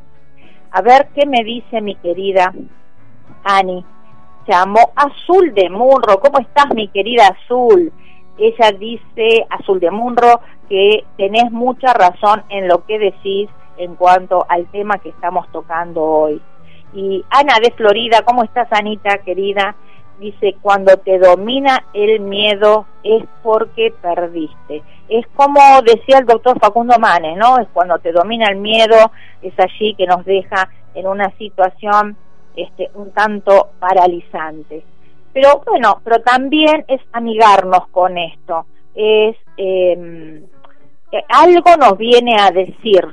[0.72, 2.54] A ver qué me dice mi querida
[3.46, 3.86] Ani.
[4.46, 6.20] Llamó Azul de Munro.
[6.20, 7.94] ¿Cómo estás, mi querida Azul?
[8.40, 14.46] Ella dice, Azul de Munro, que tenés mucha razón en lo que decís en cuanto
[14.50, 16.42] al tema que estamos tocando hoy.
[16.94, 19.76] Y Ana de Florida, ¿cómo estás, Anita, querida?
[20.20, 24.84] dice, cuando te domina el miedo es porque perdiste.
[25.08, 27.58] Es como decía el doctor Facundo Manes, ¿no?
[27.58, 29.12] Es cuando te domina el miedo,
[29.42, 32.16] es allí que nos deja en una situación
[32.56, 34.84] este, un tanto paralizante.
[35.34, 38.66] Pero bueno, pero también es amigarnos con esto,
[38.96, 40.44] es em,
[41.12, 43.06] eh, algo nos viene a decir,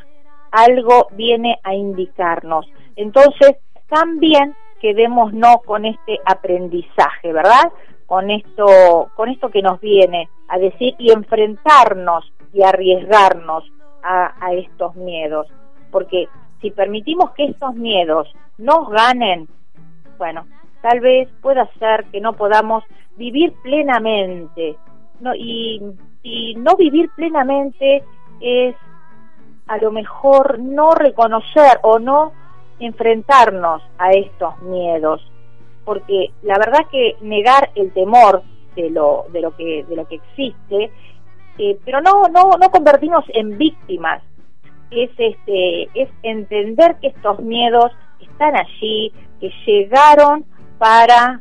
[0.51, 2.67] algo viene a indicarnos.
[2.97, 3.57] Entonces,
[3.89, 7.73] también quedémonos con este aprendizaje, ¿verdad?
[8.07, 13.65] Con esto, con esto que nos viene a decir y enfrentarnos y arriesgarnos
[14.03, 15.49] a, a estos miedos.
[15.91, 16.29] Porque
[16.61, 19.49] si permitimos que estos miedos nos ganen,
[20.19, 20.47] bueno,
[20.87, 22.85] tal vez pueda ser que no podamos
[23.17, 24.77] vivir plenamente.
[25.19, 25.83] No, y,
[26.23, 28.05] y no vivir plenamente
[28.41, 28.77] es
[29.67, 32.33] a lo mejor no reconocer o no
[32.79, 35.29] enfrentarnos a estos miedos,
[35.85, 38.43] porque la verdad que negar el temor
[38.77, 40.93] de lo, de lo que de lo que existe,
[41.59, 44.23] eh, pero no no no convertirnos en víctimas,
[44.93, 50.45] es este es entender que estos miedos están allí, que llegaron
[50.79, 51.41] para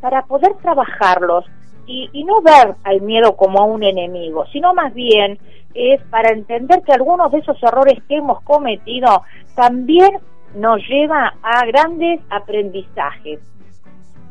[0.00, 1.44] para poder trabajarlos
[1.86, 5.38] y, y no ver al miedo como a un enemigo, sino más bien
[5.74, 9.22] es para entender que algunos de esos errores que hemos cometido
[9.54, 10.18] también
[10.54, 13.40] nos lleva a grandes aprendizajes.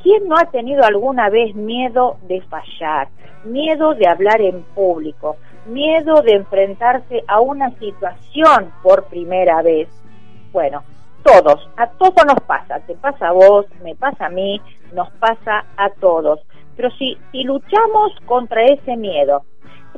[0.04, 3.10] ¿Quién no ha tenido alguna vez miedo de fallar,
[3.44, 9.88] miedo de hablar en público, miedo de enfrentarse a una situación por primera vez?
[10.52, 10.84] Bueno,
[11.24, 14.62] todos, a todos nos pasa, te pasa a vos, me pasa a mí,
[14.94, 16.40] nos pasa a todos.
[16.76, 19.44] Pero si, si luchamos contra ese miedo,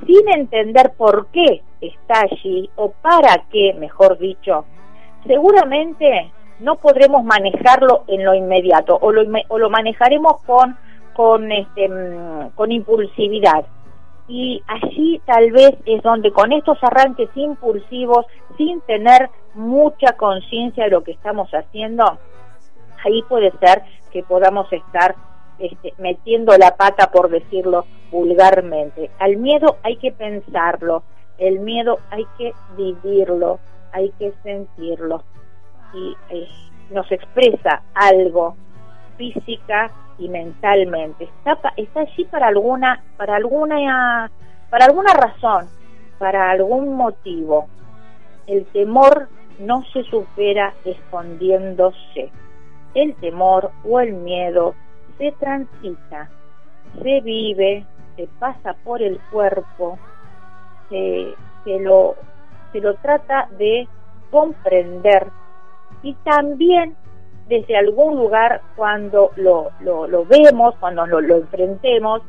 [0.06, 4.66] sin entender por qué está allí o para qué, mejor dicho,
[5.26, 10.78] seguramente no podremos manejarlo en lo inmediato o lo, o lo manejaremos con,
[11.14, 13.66] con, este, mm, con impulsividad.
[14.34, 18.26] Y allí tal vez es donde con estos arranques impulsivos,
[18.58, 22.18] sin tener mucha conciencia de lo que estamos haciendo,
[23.06, 25.14] ahí puede ser que podamos estar
[25.60, 29.12] este, metiendo la pata, por decirlo vulgarmente.
[29.20, 31.04] Al miedo hay que pensarlo,
[31.38, 33.60] el miedo hay que vivirlo,
[33.92, 35.22] hay que sentirlo
[35.94, 36.48] y eh,
[36.90, 38.56] nos expresa algo
[39.16, 41.26] física y mentalmente.
[41.46, 44.30] Está, está allí para alguna, para alguna,
[44.70, 45.68] para alguna razón,
[46.20, 47.68] para algún motivo.
[48.48, 52.32] El temor no se supera escondiéndose.
[52.94, 54.76] El temor o el miedo
[55.18, 56.30] se transita,
[57.02, 57.86] se vive,
[58.16, 59.98] se pasa por el cuerpo,
[60.90, 61.34] se,
[61.64, 62.16] se lo
[62.74, 63.88] se lo trata de
[64.32, 65.28] comprender
[66.02, 66.98] y también
[67.48, 72.22] desde algún lugar cuando lo, lo, vemos, cuando lo, lo enfrentemos,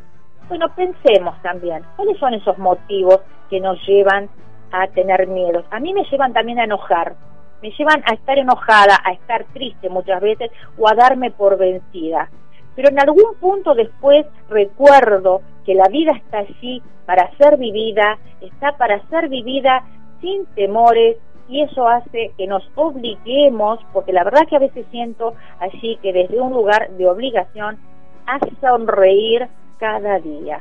[0.48, 4.28] bueno, pensemos también, ¿cuáles son esos motivos que nos llevan
[4.72, 5.64] a tener miedos?
[5.70, 7.14] A mí me llevan también a enojar,
[7.62, 12.28] me llevan a estar enojada, a estar triste muchas veces o a darme por vencida.
[12.76, 18.76] Pero en algún punto después recuerdo que la vida está allí para ser vivida, está
[18.76, 19.84] para ser vivida
[20.20, 21.16] sin temores
[21.48, 26.12] y eso hace que nos obliguemos, porque la verdad que a veces siento allí que
[26.12, 27.78] desde un lugar de obligación,
[28.26, 30.60] a sonreír cada día.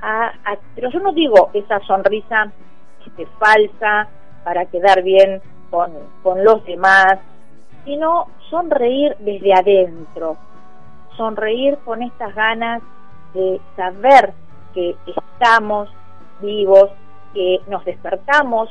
[0.00, 0.32] A,
[0.74, 2.50] pero yo no digo esa sonrisa
[3.06, 4.08] este, falsa
[4.44, 7.18] para quedar bien con, con los demás,
[7.84, 10.36] sino sonreír desde adentro,
[11.16, 12.82] sonreír con estas ganas
[13.34, 14.32] de saber
[14.72, 15.88] que estamos
[16.40, 16.90] vivos,
[17.34, 18.70] que nos despertamos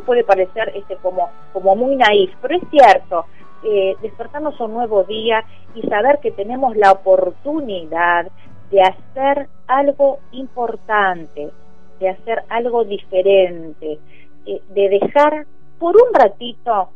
[0.00, 3.26] puede parecer este, como, como muy naif, pero es cierto,
[3.64, 5.44] eh, despertarnos un nuevo día
[5.74, 8.28] y saber que tenemos la oportunidad
[8.70, 11.50] de hacer algo importante,
[11.98, 13.98] de hacer algo diferente,
[14.46, 15.46] eh, de dejar
[15.78, 16.90] por un ratito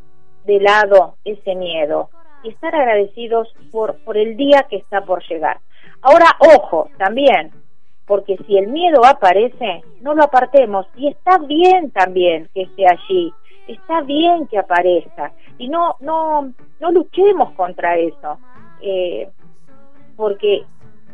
[0.44, 2.10] de lado ese miedo
[2.42, 5.58] y estar agradecidos por, por el día que está por llegar.
[6.02, 7.52] Ahora, ojo, también,
[8.10, 13.32] porque si el miedo aparece, no lo apartemos y está bien también que esté allí,
[13.68, 18.36] está bien que aparezca y no no no luchemos contra eso,
[18.82, 19.30] eh,
[20.16, 20.64] porque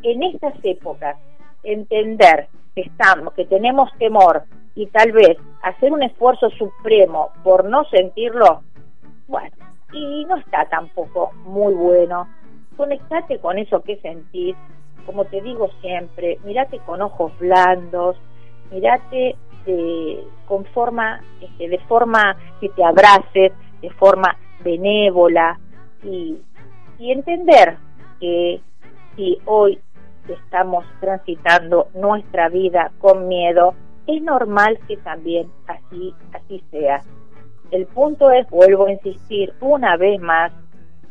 [0.05, 1.19] en estas épocas
[1.65, 4.45] entender que estamos, que tenemos temor
[4.75, 8.63] y tal vez hacer un esfuerzo supremo por no sentirlo,
[9.29, 9.55] bueno,
[9.93, 12.27] y no está tampoco muy bueno.
[12.75, 14.57] Conectate con eso que sentís,
[15.07, 18.17] como te digo siempre, mirate con ojos blandos,
[18.71, 19.37] mirate
[20.47, 25.59] con forma, este, de forma que te abraces, de forma benévola
[26.05, 26.39] y,
[26.99, 27.77] y entender
[28.21, 28.61] que
[29.17, 29.81] si hoy
[30.29, 33.75] estamos transitando nuestra vida con miedo,
[34.07, 37.03] es normal que también así, así sea.
[37.71, 40.53] El punto es, vuelvo a insistir una vez más,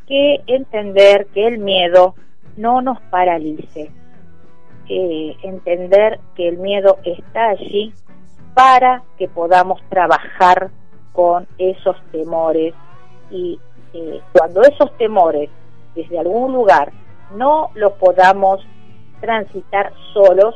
[0.07, 2.15] que entender que el miedo
[2.57, 3.91] no nos paralice,
[4.89, 7.93] eh, entender que el miedo está allí
[8.53, 10.71] para que podamos trabajar
[11.11, 12.73] con esos temores.
[13.31, 13.59] Y
[13.93, 15.49] eh, cuando esos temores
[15.95, 16.91] desde algún lugar
[17.35, 18.61] no los podamos
[19.21, 20.55] transitar solos,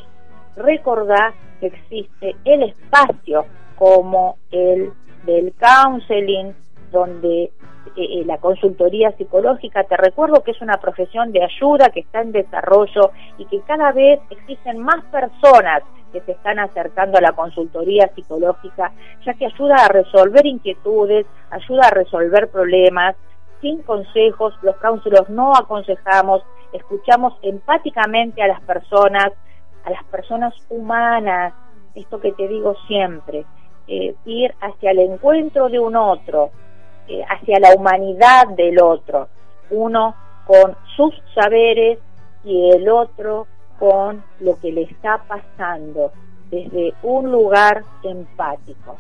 [0.56, 3.46] recordar que existe el espacio
[3.78, 4.92] como el
[5.26, 6.54] del counseling,
[6.92, 7.52] donde eh,
[7.96, 12.32] eh, la consultoría psicológica, te recuerdo que es una profesión de ayuda que está en
[12.32, 18.10] desarrollo y que cada vez existen más personas que se están acercando a la consultoría
[18.16, 18.92] psicológica,
[19.26, 23.16] ya que ayuda a resolver inquietudes, ayuda a resolver problemas,
[23.62, 29.32] sin consejos, los counselors no aconsejamos, escuchamos empáticamente a las personas,
[29.84, 31.54] a las personas humanas,
[31.96, 33.46] esto que te digo siempre,
[33.88, 36.52] eh, ir hacia el encuentro de un otro,
[37.10, 39.28] eh, hacia la humanidad del otro,
[39.72, 42.00] uno con sus saberes
[42.44, 43.48] y el otro
[43.80, 46.12] con lo que le está pasando
[46.50, 48.98] desde un lugar empático.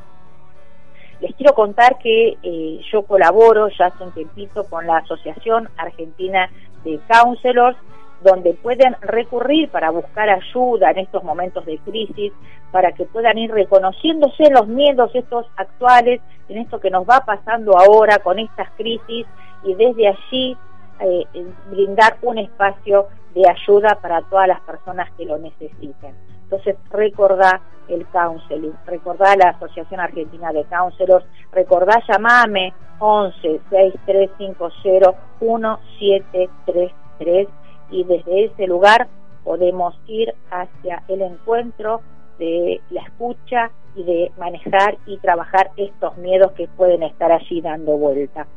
[1.20, 6.49] Les quiero contar que eh, yo colaboro ya hace un tiempito con la Asociación Argentina
[6.84, 7.78] de Counselors,
[8.22, 12.34] donde pueden recurrir para buscar ayuda en estos momentos de crisis,
[12.72, 17.78] para que puedan ir reconociéndose los miedos estos actuales, en esto que nos va pasando
[17.78, 19.26] ahora con estas crisis
[19.64, 20.58] y desde allí
[21.00, 21.26] eh,
[21.70, 26.16] brindar un espacio de ayuda para todas las personas que lo necesiten.
[26.44, 37.48] Entonces, recordá el counseling, recordá la Asociación Argentina de Counselors, recordá llamame 11 6350 1733
[37.92, 39.08] y desde ese lugar
[39.44, 42.02] podemos ir hacia el encuentro
[42.38, 47.98] de la escucha y de manejar y trabajar estos miedos que pueden estar allí dando
[47.98, 48.48] vuelta.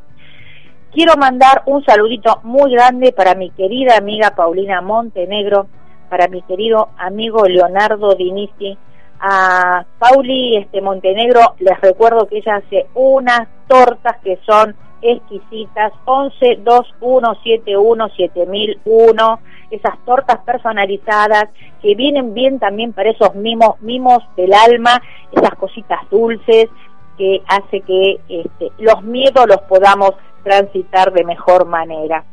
[0.91, 5.67] Quiero mandar un saludito muy grande para mi querida amiga Paulina Montenegro,
[6.07, 8.77] para mi querido amigo Leonardo Dinici.
[9.19, 16.61] A Pauli este Montenegro les recuerdo que ella hace unas tortas que son exquisitas, 11
[16.63, 19.39] 2171 7001,
[19.71, 21.49] esas tortas personalizadas
[21.81, 25.01] que vienen bien también para esos mimos, mimos del alma,
[25.31, 26.69] esas cositas dulces
[27.17, 30.11] que hace que este, los miedos los podamos
[30.43, 32.23] transitar de mejor manera.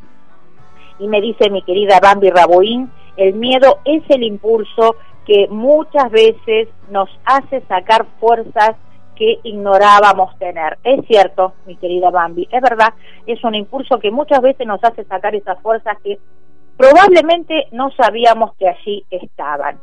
[0.99, 4.97] Y me dice mi querida Bambi Raboín, el miedo es el impulso
[5.27, 8.77] que muchas veces nos hace sacar fuerzas
[9.21, 10.79] que ignorábamos tener.
[10.83, 12.95] Es cierto, mi querida Bambi, es verdad,
[13.27, 16.19] es un impulso que muchas veces nos hace sacar esas fuerzas que
[16.79, 19.79] probablemente no sabíamos que allí estaban.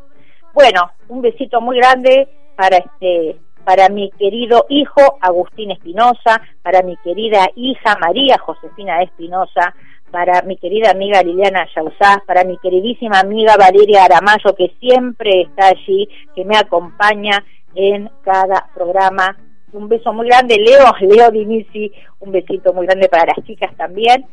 [0.55, 6.95] Bueno, un besito muy grande para este para mi querido hijo Agustín Espinosa, para mi
[7.03, 9.75] querida hija María Josefina Espinosa,
[10.09, 15.67] para mi querida amiga Liliana Yausá, para mi queridísima amiga Valeria Aramayo, que siempre está
[15.67, 17.43] allí, que me acompaña
[17.77, 19.37] en cada programa.
[19.71, 24.25] Un beso muy grande, Leo, Leo Dinici, un besito muy grande para las chicas también.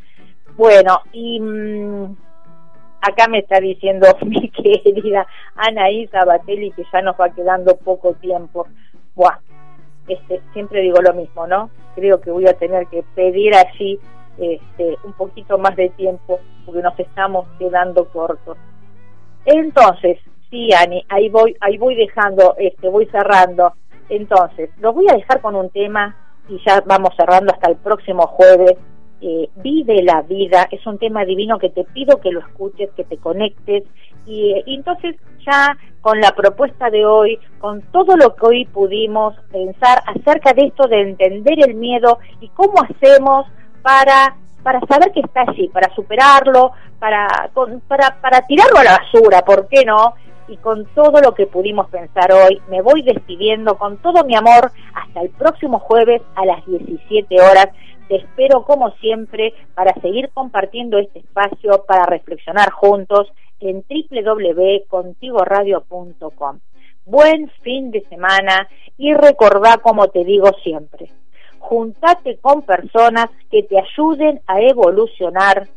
[0.57, 2.17] Bueno, y mm,
[3.03, 5.27] acá me está diciendo mi querida
[5.57, 8.67] Anaísa Batelli que ya nos va quedando poco tiempo.
[9.15, 9.39] Buah,
[10.09, 11.71] este, siempre digo lo mismo, ¿no?
[11.95, 14.01] Creo que voy a tener que pedir allí
[14.39, 18.57] este, un poquito más de tiempo porque nos estamos quedando cortos.
[19.45, 20.19] Entonces,
[20.55, 23.73] sí, Ani, ahí voy, ahí voy dejando, este, voy cerrando.
[24.09, 26.17] Entonces, los voy a dejar con un tema
[26.49, 28.77] y ya vamos cerrando hasta el próximo jueves.
[29.21, 33.05] Eh, vive la vida, es un tema divino que te pido que lo escuches, que
[33.05, 33.85] te conectes
[34.27, 39.35] y, y, entonces ya con la propuesta de hoy, con todo lo que hoy pudimos
[39.51, 43.47] pensar acerca de esto de entender el miedo y cómo hacemos
[43.81, 47.51] para, para saber que está allí, para superarlo, para,
[47.89, 50.15] para, para tirarlo a la basura, ¿por qué no?
[50.49, 54.73] Y con todo lo que pudimos pensar hoy, me voy despidiendo con todo mi amor
[54.95, 57.69] hasta el próximo jueves a las 17 horas.
[58.09, 66.61] Te espero como siempre para seguir compartiendo este espacio para reflexionar juntos en www.contigoradio.com.
[67.07, 71.11] Buen fin de semana y recordá como te digo siempre,
[71.59, 75.69] juntate con personas que te ayuden a evolucionar.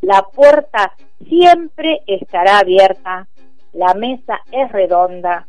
[0.00, 0.92] La puerta
[1.26, 3.26] siempre estará abierta,
[3.72, 5.46] la mesa es redonda.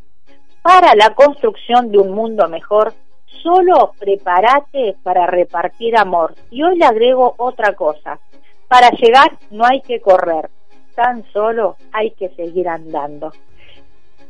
[0.62, 2.94] Para la construcción de un mundo mejor,
[3.42, 6.36] solo prepárate para repartir amor.
[6.52, 8.20] Y hoy le agrego otra cosa.
[8.68, 10.50] Para llegar no hay que correr,
[10.96, 13.32] tan solo, hay que seguir andando.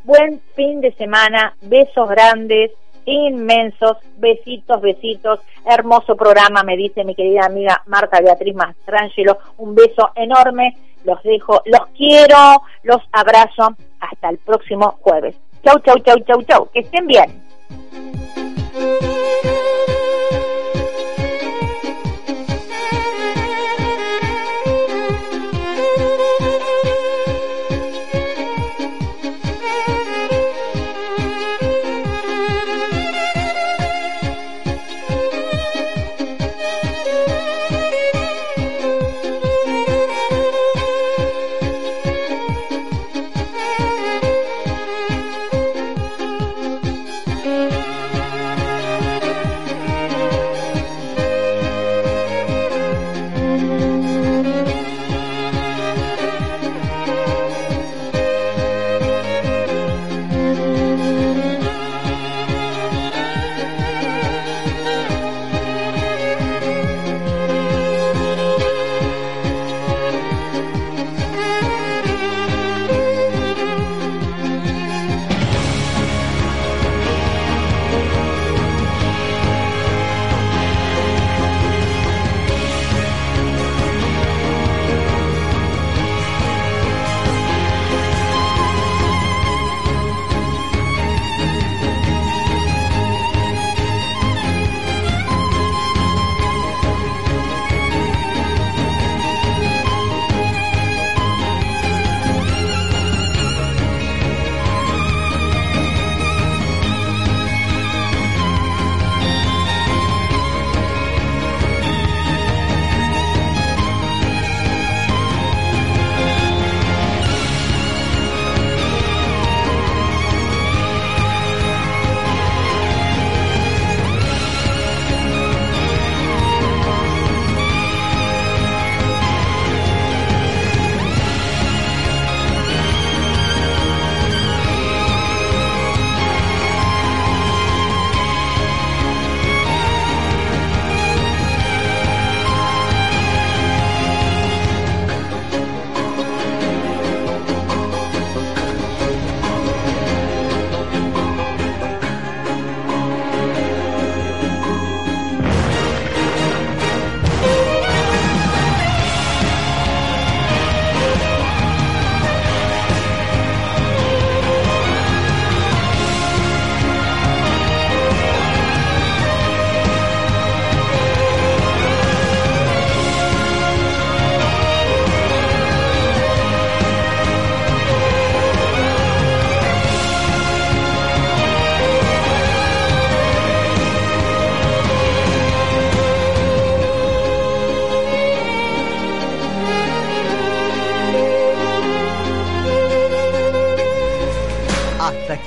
[0.04, 2.72] Buen fin de semana, besos grandes,
[3.06, 10.12] inmensos, besitos, besitos, hermoso programa, me dice mi querida amiga Marta Beatriz Mastrangelo, un beso
[10.16, 10.78] enorme,
[11.08, 15.36] los dejo, los quiero, los abrazo, hasta el próximo jueves.
[15.64, 17.42] Chau, chau, chau, chau, chau, que estén bien.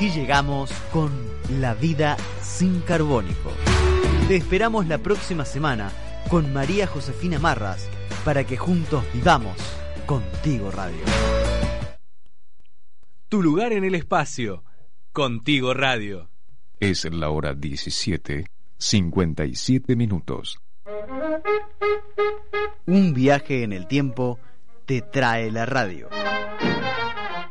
[0.01, 1.13] Aquí llegamos con
[1.61, 3.53] La vida sin carbónico.
[4.29, 5.93] Te esperamos la próxima semana
[6.31, 7.87] con María Josefina Marras
[8.25, 9.59] para que juntos vivamos
[10.07, 11.03] Contigo Radio.
[13.29, 14.65] Tu lugar en el espacio.
[15.13, 16.31] Contigo Radio.
[16.79, 18.47] Es la hora 17,
[18.79, 20.63] 57 minutos.
[22.87, 24.39] Un viaje en el tiempo
[24.87, 26.09] te trae la radio.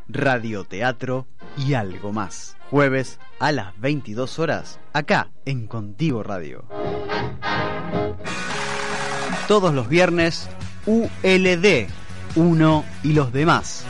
[0.08, 1.28] Radioteatro
[1.60, 2.55] y algo más.
[2.70, 6.64] Jueves a las 22 horas, acá en Contigo Radio.
[9.47, 10.47] Todos los viernes,
[10.86, 11.88] ULD,
[12.36, 13.84] Uno y los demás.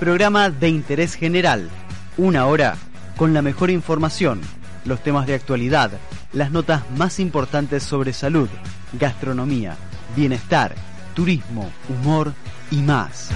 [0.00, 1.70] Programa de interés general,
[2.16, 2.76] una hora
[3.16, 4.40] con la mejor información,
[4.84, 5.92] los temas de actualidad,
[6.32, 8.48] las notas más importantes sobre salud,
[8.98, 9.76] gastronomía,
[10.16, 10.74] bienestar,
[11.14, 12.32] turismo, humor
[12.72, 13.30] y más.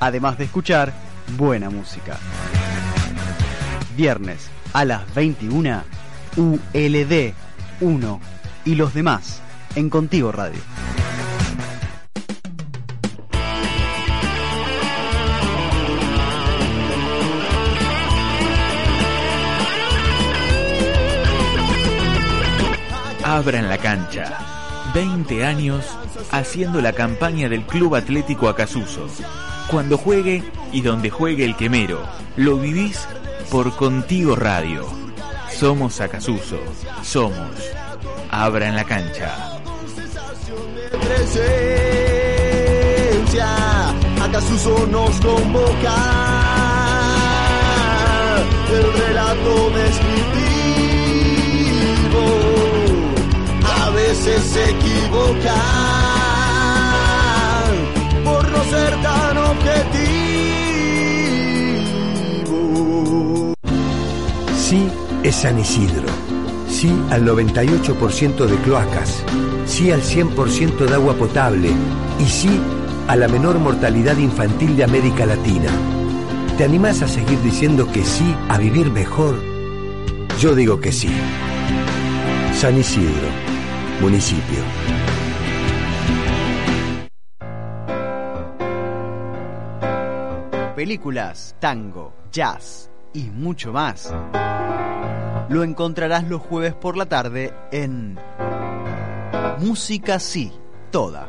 [0.00, 1.03] Además de escuchar
[1.36, 2.18] buena música.
[3.96, 5.82] Viernes a las 21,
[6.36, 7.32] ULD
[7.80, 8.20] 1
[8.64, 9.42] y los demás
[9.74, 10.60] en Contigo Radio.
[23.24, 24.53] Abran la cancha.
[24.94, 25.84] 20 años
[26.30, 29.08] haciendo la campaña del Club Atlético Acasuso.
[29.68, 32.00] Cuando juegue y donde juegue el quemero,
[32.36, 33.08] lo vivís
[33.50, 34.86] por Contigo Radio.
[35.50, 36.60] Somos Acasuso.
[37.02, 37.50] Somos.
[38.30, 39.50] Abran la cancha.
[44.22, 45.94] Acasuso nos convoca.
[48.70, 50.64] El relato descriptivo
[54.14, 55.54] veces se equivoca
[58.22, 59.74] por no ser tan objetivo.
[64.56, 64.88] Sí
[65.24, 66.06] es San Isidro.
[66.68, 69.24] Sí al 98% de cloacas.
[69.66, 71.70] Sí al 100% de agua potable.
[72.20, 72.60] Y sí
[73.08, 75.70] a la menor mortalidad infantil de América Latina.
[76.56, 79.42] ¿Te animás a seguir diciendo que sí a vivir mejor?
[80.40, 81.10] Yo digo que sí.
[82.54, 83.53] San Isidro,
[84.04, 84.62] municipio.
[90.76, 94.12] Películas, tango, jazz y mucho más.
[95.48, 98.18] Lo encontrarás los jueves por la tarde en
[99.60, 100.52] Música Sí,
[100.90, 101.26] toda.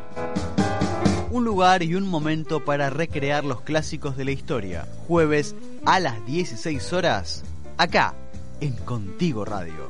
[1.32, 4.86] Un lugar y un momento para recrear los clásicos de la historia.
[5.08, 5.56] Jueves
[5.86, 7.46] a las 16 horas,
[7.78, 8.16] acá,
[8.60, 9.88] en Contigo Radio.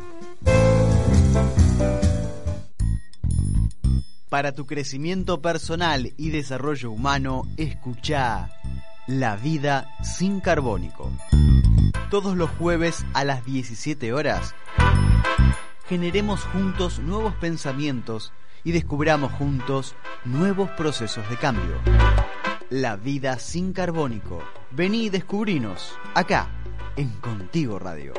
[4.35, 8.49] Para tu crecimiento personal y desarrollo humano, escucha
[9.07, 11.09] La vida sin carbónico.
[12.11, 14.53] Todos los jueves a las 17 horas,
[15.87, 18.33] generemos juntos nuevos pensamientos
[18.65, 21.79] y descubramos juntos nuevos procesos de cambio.
[22.69, 24.43] La vida sin carbónico.
[24.71, 26.49] Vení y descubrinos acá,
[26.97, 28.11] en Contigo Radio.